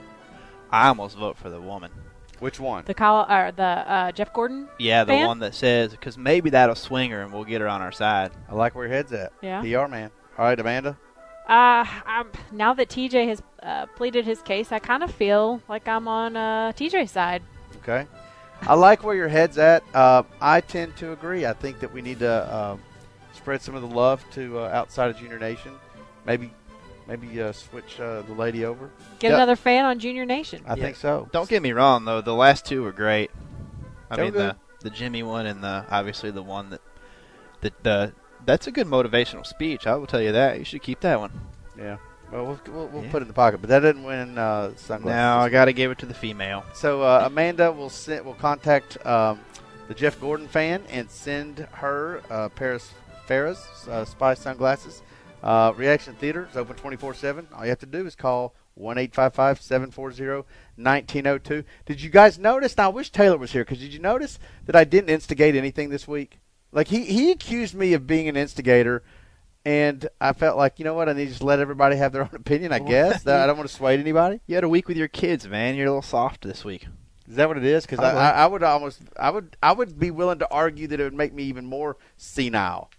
[0.71, 1.91] I almost vote for the woman.
[2.39, 2.83] Which one?
[2.85, 4.67] The Kyle, or the uh, Jeff Gordon.
[4.79, 5.27] Yeah, the fan?
[5.27, 8.31] one that says because maybe that'll swing her and we'll get her on our side.
[8.49, 9.33] I like where your head's at.
[9.41, 9.61] Yeah.
[9.61, 10.11] PR man.
[10.37, 10.97] All right, Amanda.
[11.47, 15.87] Uh, I'm, now that TJ has uh, pleaded his case, I kind of feel like
[15.87, 17.41] I'm on uh, TJ's side.
[17.77, 18.05] Okay.
[18.61, 19.83] I like where your head's at.
[19.93, 21.45] Uh, I tend to agree.
[21.45, 22.77] I think that we need to uh,
[23.33, 25.71] spread some of the love to uh, outside of Junior Nation.
[26.25, 26.51] Maybe,
[27.07, 28.89] maybe uh, switch uh, the lady over.
[29.19, 29.35] Get Yeah.
[29.35, 30.63] another fan on Junior Nation.
[30.67, 31.29] I think so.
[31.31, 33.31] Don't get me wrong though, the last two were great.
[34.09, 34.55] I They were mean good.
[34.81, 36.81] the the Jimmy one and the obviously the one that
[37.61, 38.13] the, the
[38.45, 39.87] that's a good motivational speech.
[39.87, 40.59] I will tell you that.
[40.59, 41.31] You should keep that one.
[41.77, 41.97] Yeah.
[42.31, 45.15] Well, we'll, we'll, we'll put it in the pocket, but that didn't win uh, sunglasses.
[45.15, 46.65] Now I got to give it to the female.
[46.73, 49.39] So uh, Amanda will send, will contact um,
[49.87, 52.91] the Jeff Gordon fan and send her uh, Paris
[53.27, 55.01] Farah's uh, spy sunglasses.
[55.41, 57.47] Uh, Reaction Theater is open 24 7.
[57.53, 61.63] All you have to do is call 1 855 740 1902.
[61.85, 62.75] Did you guys notice?
[62.77, 65.89] Now, I wish Taylor was here because did you notice that I didn't instigate anything
[65.89, 66.39] this week?
[66.71, 69.03] Like, he, he accused me of being an instigator.
[69.67, 71.09] And I felt like, you know what?
[71.09, 73.27] I need to just let everybody have their own opinion, I guess.
[73.27, 74.39] I don't want to sway anybody.
[74.47, 75.75] You had a week with your kids, man.
[75.75, 76.87] You're a little soft this week.
[77.27, 77.85] Is that what it is?
[77.85, 81.01] Because I, I, I would almost, I would, I would be willing to argue that
[81.01, 82.89] it would make me even more senile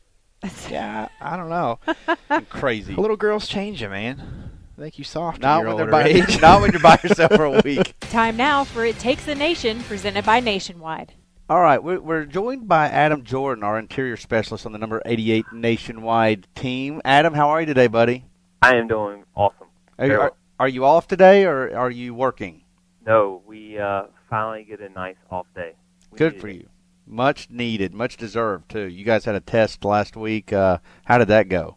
[0.70, 1.80] yeah, I don't know.
[2.30, 2.94] and crazy.
[2.94, 4.50] Little girls change you, man.
[4.76, 6.40] I think you soft Not in your when they're older by, age.
[6.40, 7.94] not when you're by yourself for a week.
[8.00, 11.14] Time now for It Takes a Nation, presented by Nationwide.
[11.48, 15.46] All right, we're, we're joined by Adam Jordan, our interior specialist on the number 88
[15.52, 17.00] nationwide team.
[17.06, 18.26] Adam, how are you today, buddy?
[18.60, 19.68] I am doing awesome.
[19.98, 22.64] Are, you- are, are you off today or are you working?
[23.06, 25.72] No, we uh, finally get a nice off day.
[26.10, 26.56] We Good for it.
[26.56, 26.68] you.
[27.06, 28.84] Much needed, much deserved too.
[28.86, 30.52] You guys had a test last week.
[30.52, 31.76] Uh, how did that go?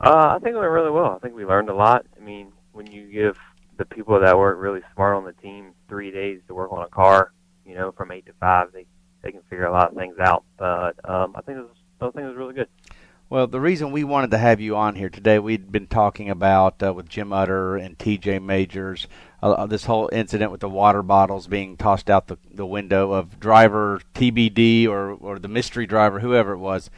[0.00, 1.10] Uh, I think it went really well.
[1.16, 2.06] I think we learned a lot.
[2.16, 3.36] I mean, when you give
[3.78, 6.88] the people that work really smart on the team three days to work on a
[6.88, 7.32] car,
[7.66, 8.86] you know, from eight to five, they
[9.28, 10.44] they can figure a lot of things out.
[10.56, 11.68] But um, I think was
[12.00, 12.68] I think it was really good.
[13.28, 16.82] Well, the reason we wanted to have you on here today, we'd been talking about
[16.82, 18.38] uh, with Jim Utter and T.J.
[18.38, 19.06] Majors
[19.42, 23.38] uh, this whole incident with the water bottles being tossed out the, the window of
[23.38, 26.88] driver TBD or or the mystery driver, whoever it was.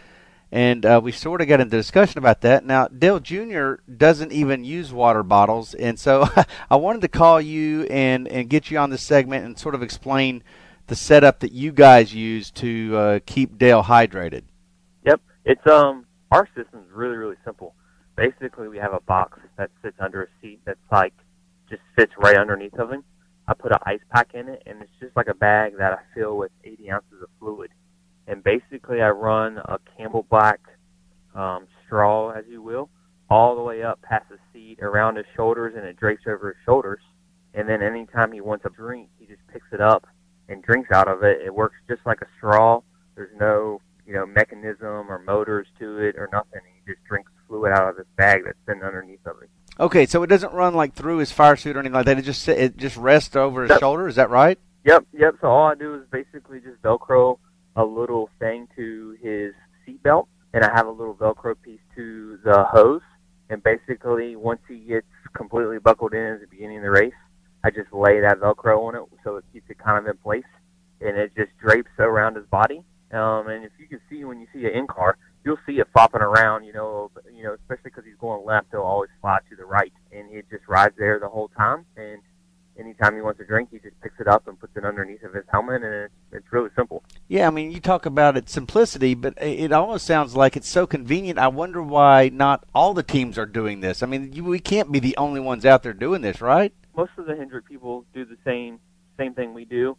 [0.52, 2.64] And uh, we sort of got into discussion about that.
[2.64, 3.74] Now, Dale Jr.
[3.96, 6.28] doesn't even use water bottles, and so
[6.70, 9.82] I wanted to call you and, and get you on this segment and sort of
[9.82, 10.42] explain
[10.90, 14.42] the setup that you guys use to uh, keep Dale hydrated.
[15.06, 17.74] Yep, it's um our system's really really simple.
[18.16, 21.14] Basically, we have a box that sits under a seat that's like
[21.70, 23.04] just fits right underneath of him.
[23.46, 25.98] I put an ice pack in it, and it's just like a bag that I
[26.12, 27.70] fill with 80 ounces of fluid.
[28.26, 30.58] And basically, I run a CamelBak
[31.36, 32.90] um, straw, as you will,
[33.28, 36.56] all the way up past the seat, around his shoulders, and it drapes over his
[36.64, 37.00] shoulders.
[37.54, 40.06] And then anytime he wants a drink, he just picks it up
[40.50, 41.40] and drinks out of it.
[41.44, 42.82] It works just like a straw.
[43.14, 46.60] There's no, you know, mechanism or motors to it or nothing.
[46.84, 49.50] He just drinks fluid out of this bag that's sitting underneath of it.
[49.78, 52.18] Okay, so it doesn't run like through his fire suit or anything like that.
[52.18, 53.80] It just it just rests over his Yep.
[53.80, 54.08] shoulder.
[54.08, 54.58] Is that right?
[54.84, 55.34] Yep, yep.
[55.40, 57.38] So all I do is basically just Velcro
[57.76, 59.52] a little thing to his
[59.86, 63.02] seat belt, and I have a little Velcro piece to the hose.
[63.48, 67.12] And basically, once he gets completely buckled in at the beginning of the race,
[67.62, 70.44] I just lay that Velcro on it so it keeps it kind of in place,
[71.00, 72.82] and it just drapes around his body.
[73.12, 75.88] Um, and if you can see when you see an in car, you'll see it
[75.92, 76.64] flopping around.
[76.64, 79.92] You know, you know, especially because he's going left, he'll always fly to the right,
[80.12, 81.84] and it just rides there the whole time.
[81.96, 82.22] And
[82.78, 85.34] anytime he wants a drink, he just picks it up and puts it underneath of
[85.34, 87.02] his helmet, and it's, it's really simple.
[87.28, 90.86] Yeah, I mean, you talk about its simplicity, but it almost sounds like it's so
[90.86, 91.38] convenient.
[91.38, 94.02] I wonder why not all the teams are doing this.
[94.02, 96.72] I mean, you, we can't be the only ones out there doing this, right?
[96.96, 98.78] Most of the Hendrick people do the same
[99.18, 99.96] same thing we do.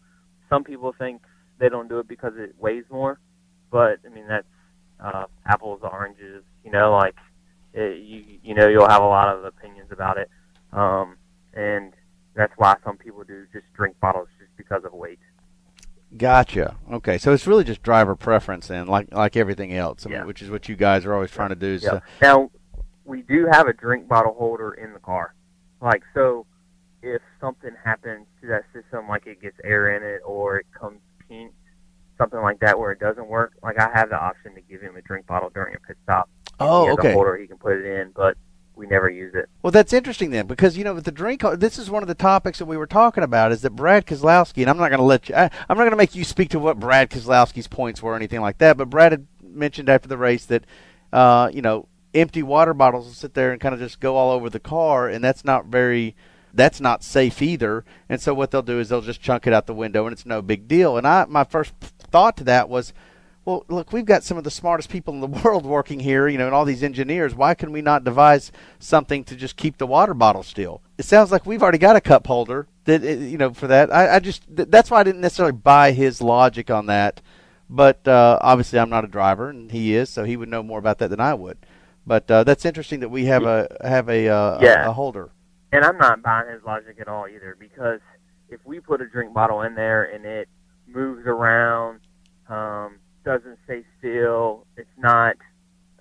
[0.50, 1.22] Some people think
[1.60, 3.20] they don't do it because it weighs more,
[3.72, 4.48] but I mean that's
[5.00, 6.44] uh, apples oranges.
[6.64, 7.16] You know, like
[7.74, 10.30] it, you you know you'll have a lot of opinions about it,
[10.74, 11.18] um,
[11.54, 11.94] and
[12.36, 15.20] that's why some people do just drink bottles just because of weight.
[16.18, 16.76] Gotcha.
[16.92, 20.26] Okay, so it's really just driver preference, and like like everything else, I mean, Yeah.
[20.26, 21.68] which is what you guys are always trying to do.
[21.68, 22.00] Is, Yeah.
[22.22, 22.52] Now,
[23.06, 25.34] we do have a drink bottle holder in the car.
[25.82, 26.46] Like, so
[27.02, 31.00] if something happens to that system, like it gets air in it or it comes
[31.28, 31.54] pink,
[32.18, 34.96] something like that where it doesn't work, like I have the option to give him
[34.96, 36.30] a drink bottle during a pit stop.
[36.60, 37.12] Oh, he okay.
[37.12, 38.38] a holder he can put it in, but
[38.76, 39.50] we never use it.
[39.64, 42.16] Well, that's interesting then, because you know, with the drink, this is one of the
[42.16, 43.52] topics that we were talking about.
[43.52, 44.62] Is that Brad Keselowski?
[44.62, 45.36] And I'm not going to let you.
[45.36, 48.16] I, I'm not going to make you speak to what Brad Keselowski's points were or
[48.16, 48.78] anything like that.
[48.78, 50.66] But Brad had mentioned after the race that,
[51.12, 54.32] uh, you know, empty water bottles will sit there and kind of just go all
[54.32, 56.16] over the car, and that's not very.
[56.54, 57.86] That's not safe either.
[58.10, 60.26] And so what they'll do is they'll just chunk it out the window, and it's
[60.26, 60.98] no big deal.
[60.98, 62.94] And I, my first thought to that was,
[63.46, 66.38] well, look, we've got some of the smartest people in the world working here, you
[66.38, 67.34] know, and all these engineers.
[67.34, 70.82] Why can we not devise something to just keep the water bottle still?
[70.98, 73.92] It sounds like we've already got a cup holder that, you know, for that.
[73.94, 77.22] I, I just th- that's why I didn't necessarily buy his logic on that.
[77.74, 80.78] But uh, obviously, I'm not a driver, and he is, so he would know more
[80.78, 81.58] about that than I would.
[82.06, 85.30] But uh, that's interesting that we have a have a uh, a- a holder.
[85.72, 88.00] And I'm not buying his logic at all either because
[88.50, 90.50] if we put a drink bottle in there and it
[90.88, 92.02] moves around,
[92.50, 95.36] um, doesn't stay still, it's not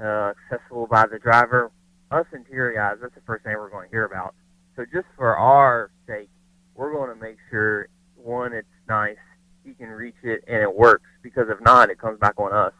[0.02, 1.70] uh, accessible by the driver,
[2.10, 4.34] us interior guys, that's the first thing we're going to hear about.
[4.74, 6.30] So just for our sake,
[6.74, 9.18] we're going to make sure, one, it's nice,
[9.64, 12.72] he can reach it, and it works because if not, it comes back on us.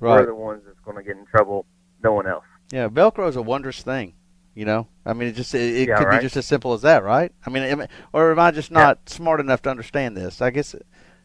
[0.00, 0.20] Right.
[0.20, 1.64] We're the ones that's going to get in trouble,
[2.02, 2.44] no one else.
[2.70, 4.14] Yeah, Velcro is a wondrous thing.
[4.56, 6.18] You know, I mean, it just it, it Yeah, could right.
[6.18, 7.32] be just as simple as that, right?
[7.46, 10.42] I mean, or am I just not smart enough to understand this?
[10.42, 10.74] I guess,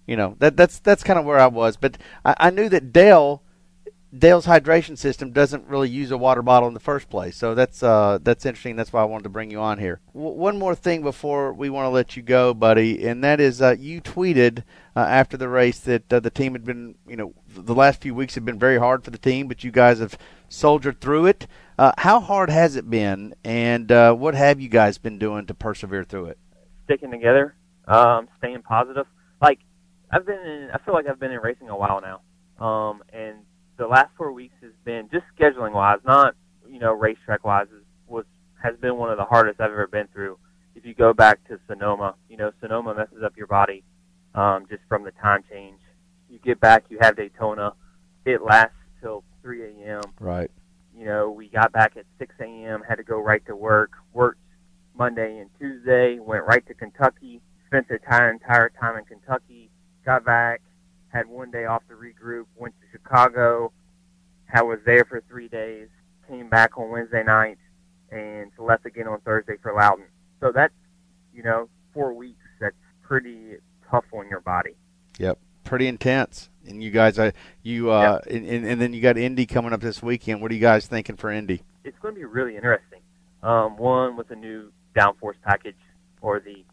[0.06, 1.78] you know, that that's that's kind of where I was.
[1.78, 3.42] But I, I knew that Dale
[4.18, 7.82] Dale's hydration system doesn't really use a water bottle in the first place, so that's
[7.82, 8.76] uh that's interesting.
[8.76, 10.02] That's why I wanted to bring you on here.
[10.14, 13.62] W- one more thing before we want to let you go, buddy, and that is
[13.62, 14.64] uh, you tweeted
[14.98, 18.14] uh, after the race that uh, the team had been, you know, the last few
[18.14, 20.18] weeks have been very hard for the team, but you guys have
[20.50, 21.48] soldiered through it.
[21.78, 25.54] Uh, how hard has it been, and uh, what have you guys been doing to
[25.54, 26.38] persevere through it?
[26.92, 27.56] sticking together,
[27.88, 29.06] um, staying positive.
[29.42, 29.60] Like
[30.12, 33.38] I've been, in, I feel like I've been in racing a while now, um, and
[33.78, 36.36] the last four weeks has been just scheduling wise, not
[36.70, 38.26] you know racetrack wise, is, was
[38.62, 40.38] has been one of the hardest I've ever been through.
[40.76, 43.84] If you go back to Sonoma, you know Sonoma messes up your body
[44.36, 45.80] um, just from the time change.
[46.30, 47.74] You get back, you have Daytona.
[48.26, 50.02] It lasts till 3 a.m.
[50.20, 50.52] Right.
[51.02, 54.38] You know, we got back at 6 a.m., had to go right to work, worked
[54.96, 59.72] Monday and Tuesday, went right to Kentucky, spent the entire, entire time in Kentucky,
[60.06, 60.62] got back,
[61.08, 63.72] had one day off to regroup, went to Chicago,
[64.54, 65.88] I was there for three days,
[66.28, 67.58] came back on Wednesday night,
[68.12, 70.06] and left again on Thursday for Loudon.
[70.40, 70.76] So that's,
[71.34, 72.46] you know, four weeks.
[72.60, 73.56] That's pretty
[73.90, 74.76] tough on your body.
[75.18, 76.51] Yep, pretty intense.
[76.68, 77.32] And you guys, uh,
[77.64, 80.42] you uh, and, and, and then you got Indy coming up this weekend.
[80.42, 81.64] What are you guys thinking for Indy?
[81.84, 83.00] It's going to be really interesting.
[83.42, 85.76] Um, one with the new downforce package
[86.22, 86.64] or the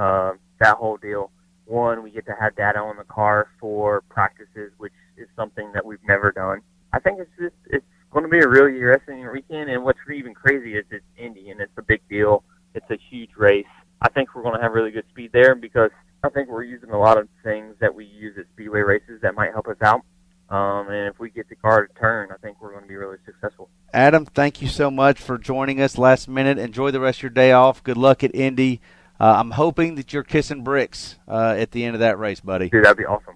[0.00, 1.30] uh, that whole deal.
[1.66, 5.84] One, we get to have data on the car for practices, which is something that
[5.84, 6.60] we've never done.
[6.92, 9.70] I think it's just it's going to be a really interesting weekend.
[9.70, 12.42] And what's even crazy is it's Indy, and it's a big deal.
[12.74, 13.66] It's a huge race.
[14.00, 15.90] I think we're going to have really good speed there because
[16.22, 19.34] I think we're using a lot of things that we use at speedway races that
[19.34, 20.02] might help us out.
[20.50, 22.96] Um, and if we get the car to turn, I think we're going to be
[22.96, 23.68] really successful.
[23.92, 26.58] Adam, thank you so much for joining us last minute.
[26.58, 27.82] Enjoy the rest of your day off.
[27.82, 28.80] Good luck at Indy.
[29.20, 32.70] Uh, I'm hoping that you're kissing bricks uh, at the end of that race, buddy.
[32.70, 33.34] Dude, that'd be awesome.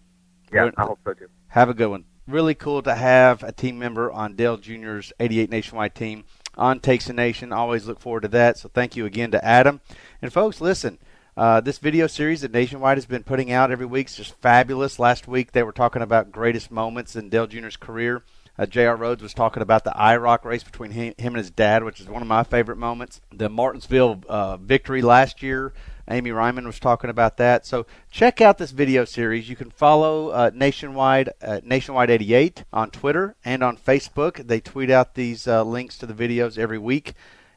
[0.52, 1.28] Yeah, I hope so too.
[1.48, 2.04] Have a good one.
[2.26, 6.24] Really cool to have a team member on Dale Jr.'s 88 Nationwide team
[6.56, 7.52] on Takes a Nation.
[7.52, 8.58] Always look forward to that.
[8.58, 9.80] So thank you again to Adam.
[10.20, 10.98] And folks, listen.
[11.34, 14.98] Uh, this video series that Nationwide has been putting out every week is just fabulous.
[14.98, 18.22] Last week they were talking about greatest moments in Dale Jr.'s career.
[18.58, 18.96] Uh, J.R.
[18.96, 22.06] Rhodes was talking about the IROC race between him, him, and his dad, which is
[22.06, 23.22] one of my favorite moments.
[23.32, 25.72] The Martinsville uh, victory last year.
[26.06, 27.64] Amy Reimann was talking about that.
[27.64, 29.48] So check out this video series.
[29.48, 31.30] You can follow uh, Nationwide
[31.64, 34.46] Nationwide 88 on Twitter and on Facebook.
[34.46, 37.14] They tweet out these uh, links to the videos every week.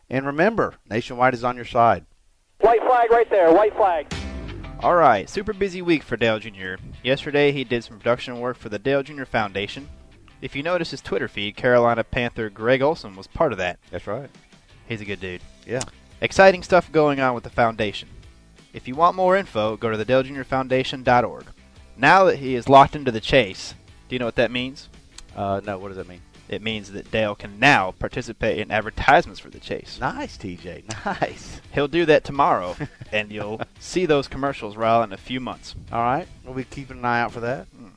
[0.10, 2.06] And remember, Nationwide is on your side.
[2.66, 3.54] White flag right there.
[3.54, 4.12] White flag.
[4.80, 6.78] All right, super busy week for Dale Jr.
[7.04, 9.26] Yesterday, he did some production work for the Dale Jr.
[9.26, 9.88] Foundation.
[10.42, 13.78] If you notice his Twitter feed, Carolina Panther Greg Olsen was part of that.
[13.92, 14.32] That's right.
[14.88, 15.42] He's a good dude.
[15.68, 15.84] Yeah.
[16.22, 18.10] Exciting stuff going on with the foundation.
[18.74, 21.46] If you want more info, go to the DaleJr.Foundation.org.
[21.98, 23.76] Now that he is locked into the chase,
[24.10, 24.90] do you know what that means?
[25.36, 26.22] Uh, no, what does that mean?
[26.48, 29.98] It means that Dale can now participate in advertisements for the chase.
[30.00, 30.84] Nice, TJ.
[31.06, 31.62] Nice.
[31.74, 32.76] He'll do that tomorrow,
[33.12, 35.76] and you'll see those commercials roll in a few months.
[35.92, 36.28] All right.
[36.44, 37.68] We'll be keeping an eye out for that.
[37.76, 37.92] Mm.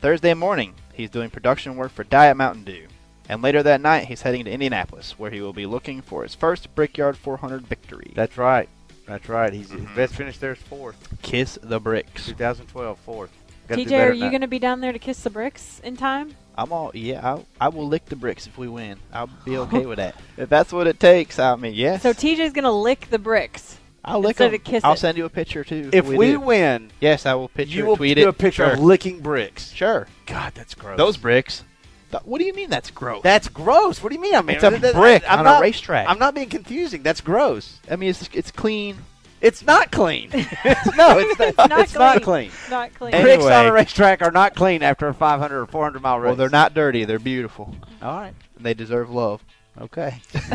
[0.00, 2.86] Thursday morning, he's doing production work for Diet Mountain Dew.
[3.28, 6.34] And later that night, he's heading to Indianapolis, where he will be looking for his
[6.34, 8.12] first Brickyard 400 victory.
[8.14, 8.68] That's right.
[9.06, 9.52] That's right.
[9.52, 9.86] He's mm-hmm.
[9.86, 11.16] his best finish there is fourth.
[11.22, 12.26] Kiss the bricks.
[12.26, 13.30] 2012 fourth.
[13.68, 16.34] TJ, are you going to be down there to kiss the bricks in time?
[16.56, 17.20] I'm all yeah.
[17.22, 18.98] I'll, I will lick the bricks if we win.
[19.12, 20.16] I'll be okay with that.
[20.36, 22.02] If that's what it takes, I mean, yes.
[22.02, 23.78] So TJ's going to lick the bricks.
[24.04, 24.52] I'll lick them.
[24.52, 24.98] Of kiss I'll it.
[24.98, 25.90] send you a picture too.
[25.92, 27.76] If we, we win, yes, I will picture.
[27.76, 28.28] You will tweet do it.
[28.28, 28.72] a picture sure.
[28.72, 29.70] of licking bricks.
[29.72, 30.08] Sure.
[30.26, 30.98] God, that's gross.
[30.98, 31.62] Those bricks.
[32.10, 33.22] Th- what do you mean that's gross?
[33.22, 34.02] That's gross.
[34.02, 34.34] What do you mean?
[34.34, 36.08] I mean, it's a brick I'm on not, a racetrack.
[36.08, 37.02] I'm not being confusing.
[37.02, 37.78] That's gross.
[37.90, 38.96] I mean, it's it's clean.
[39.42, 40.30] It's not clean.
[40.32, 41.48] no, it's not.
[41.48, 41.98] it's not it's clean.
[41.98, 42.50] not clean.
[42.70, 43.12] Not clean.
[43.12, 43.36] Anyway.
[43.36, 46.28] Bricks on a racetrack are not clean after a 500 or 400 mile race.
[46.28, 47.04] Well, they're not dirty.
[47.04, 47.74] They're beautiful.
[48.00, 48.34] All right.
[48.56, 49.44] And they deserve love.
[49.80, 50.20] Okay.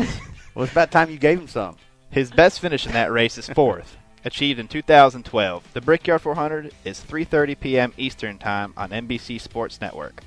[0.54, 1.76] well, it's about time you gave him some.
[2.10, 5.72] His best finish in that race is fourth, achieved in 2012.
[5.74, 7.92] The Brickyard 400 is 3:30 p.m.
[7.98, 10.22] Eastern Time on NBC Sports Network.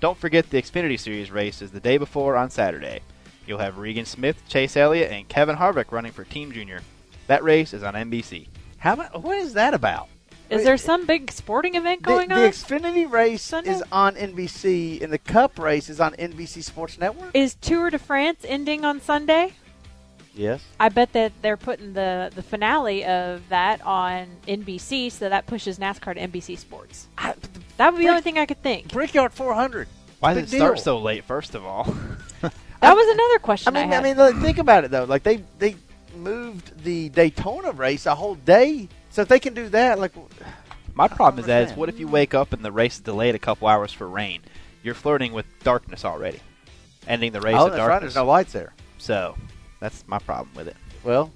[0.00, 3.00] Don't forget the Xfinity Series race is the day before on Saturday.
[3.46, 6.80] You'll have Regan Smith, Chase Elliott, and Kevin Harvick running for Team Junior.
[7.26, 8.48] That race is on NBC.
[8.78, 8.96] How?
[8.96, 10.08] What is that about?
[10.50, 12.40] Is there some big sporting event going the on?
[12.42, 13.70] The Xfinity race Sunday?
[13.72, 17.30] is on NBC, and the Cup race is on NBC Sports Network.
[17.34, 19.54] Is Tour de France ending on Sunday?
[20.34, 20.62] Yes.
[20.78, 25.78] I bet that they're putting the, the finale of that on NBC, so that pushes
[25.78, 27.08] NASCAR to NBC Sports.
[27.16, 28.92] that would be the only thing I could think.
[28.92, 29.88] Brickyard 400.
[30.20, 31.24] Why Big did it start so late?
[31.24, 31.84] First of all,
[32.80, 34.04] That was another question I I, mean, I, had.
[34.04, 35.04] mean, like, think about it though.
[35.04, 35.76] Like they they
[36.16, 40.12] moved the Daytona race a whole day, so if they can do that, like
[40.94, 43.34] my problem is that is what if you wake up and the race is delayed
[43.34, 44.42] a couple hours for rain?
[44.82, 46.40] You're flirting with darkness already,
[47.06, 47.88] ending the race oh, at that's right.
[47.88, 48.14] darkness.
[48.14, 48.72] There's no lights there.
[48.98, 49.36] So
[49.80, 50.76] that's my problem with it.
[51.02, 51.32] Well,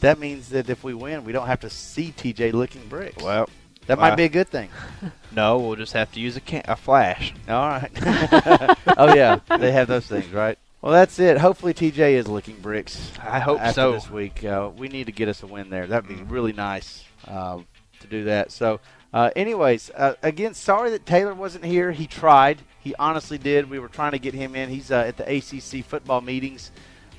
[0.00, 3.22] that means that if we win, we don't have to see TJ licking bricks.
[3.22, 3.48] Well,
[3.86, 4.68] that might uh, be a good thing.
[5.34, 7.32] No, we'll just have to use a, can- a flash.
[7.48, 7.90] All right.
[8.98, 10.58] oh yeah, they have those things, right?
[10.82, 11.38] Well, that's it.
[11.38, 13.12] Hopefully, TJ is licking bricks.
[13.22, 13.92] I hope so.
[13.92, 15.86] This week, uh, we need to get us a win there.
[15.86, 17.60] That'd be really nice uh,
[18.00, 18.50] to do that.
[18.50, 18.80] So,
[19.14, 21.92] uh, anyways, uh, again, sorry that Taylor wasn't here.
[21.92, 22.62] He tried.
[22.80, 23.70] He honestly did.
[23.70, 24.70] We were trying to get him in.
[24.70, 26.72] He's uh, at the ACC football meetings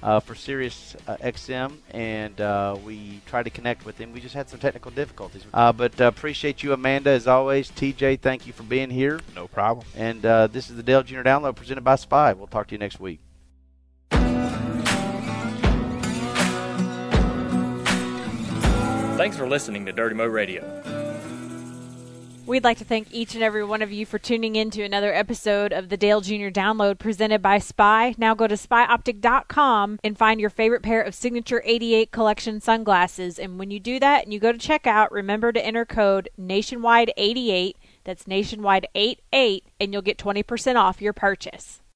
[0.03, 4.11] uh, for Sirius uh, XM, and uh, we tried to connect with him.
[4.11, 5.45] We just had some technical difficulties.
[5.53, 7.71] Uh, but uh, appreciate you, Amanda, as always.
[7.71, 9.21] TJ, thank you for being here.
[9.33, 9.85] No problem.
[9.95, 11.21] And uh, this is the Dale Jr.
[11.21, 12.33] Download presented by Spy.
[12.33, 13.21] We'll talk to you next week.
[19.15, 20.63] Thanks for listening to Dirty Mo Radio.
[22.45, 25.13] We'd like to thank each and every one of you for tuning in to another
[25.13, 26.49] episode of the Dale Jr.
[26.49, 28.15] Download presented by Spy.
[28.17, 33.39] Now go to spyoptic.com and find your favorite pair of Signature 88 collection sunglasses.
[33.39, 37.75] And when you do that and you go to checkout, remember to enter code Nationwide88.
[38.03, 41.82] That's Nationwide 88, and you'll get 20% off your purchase.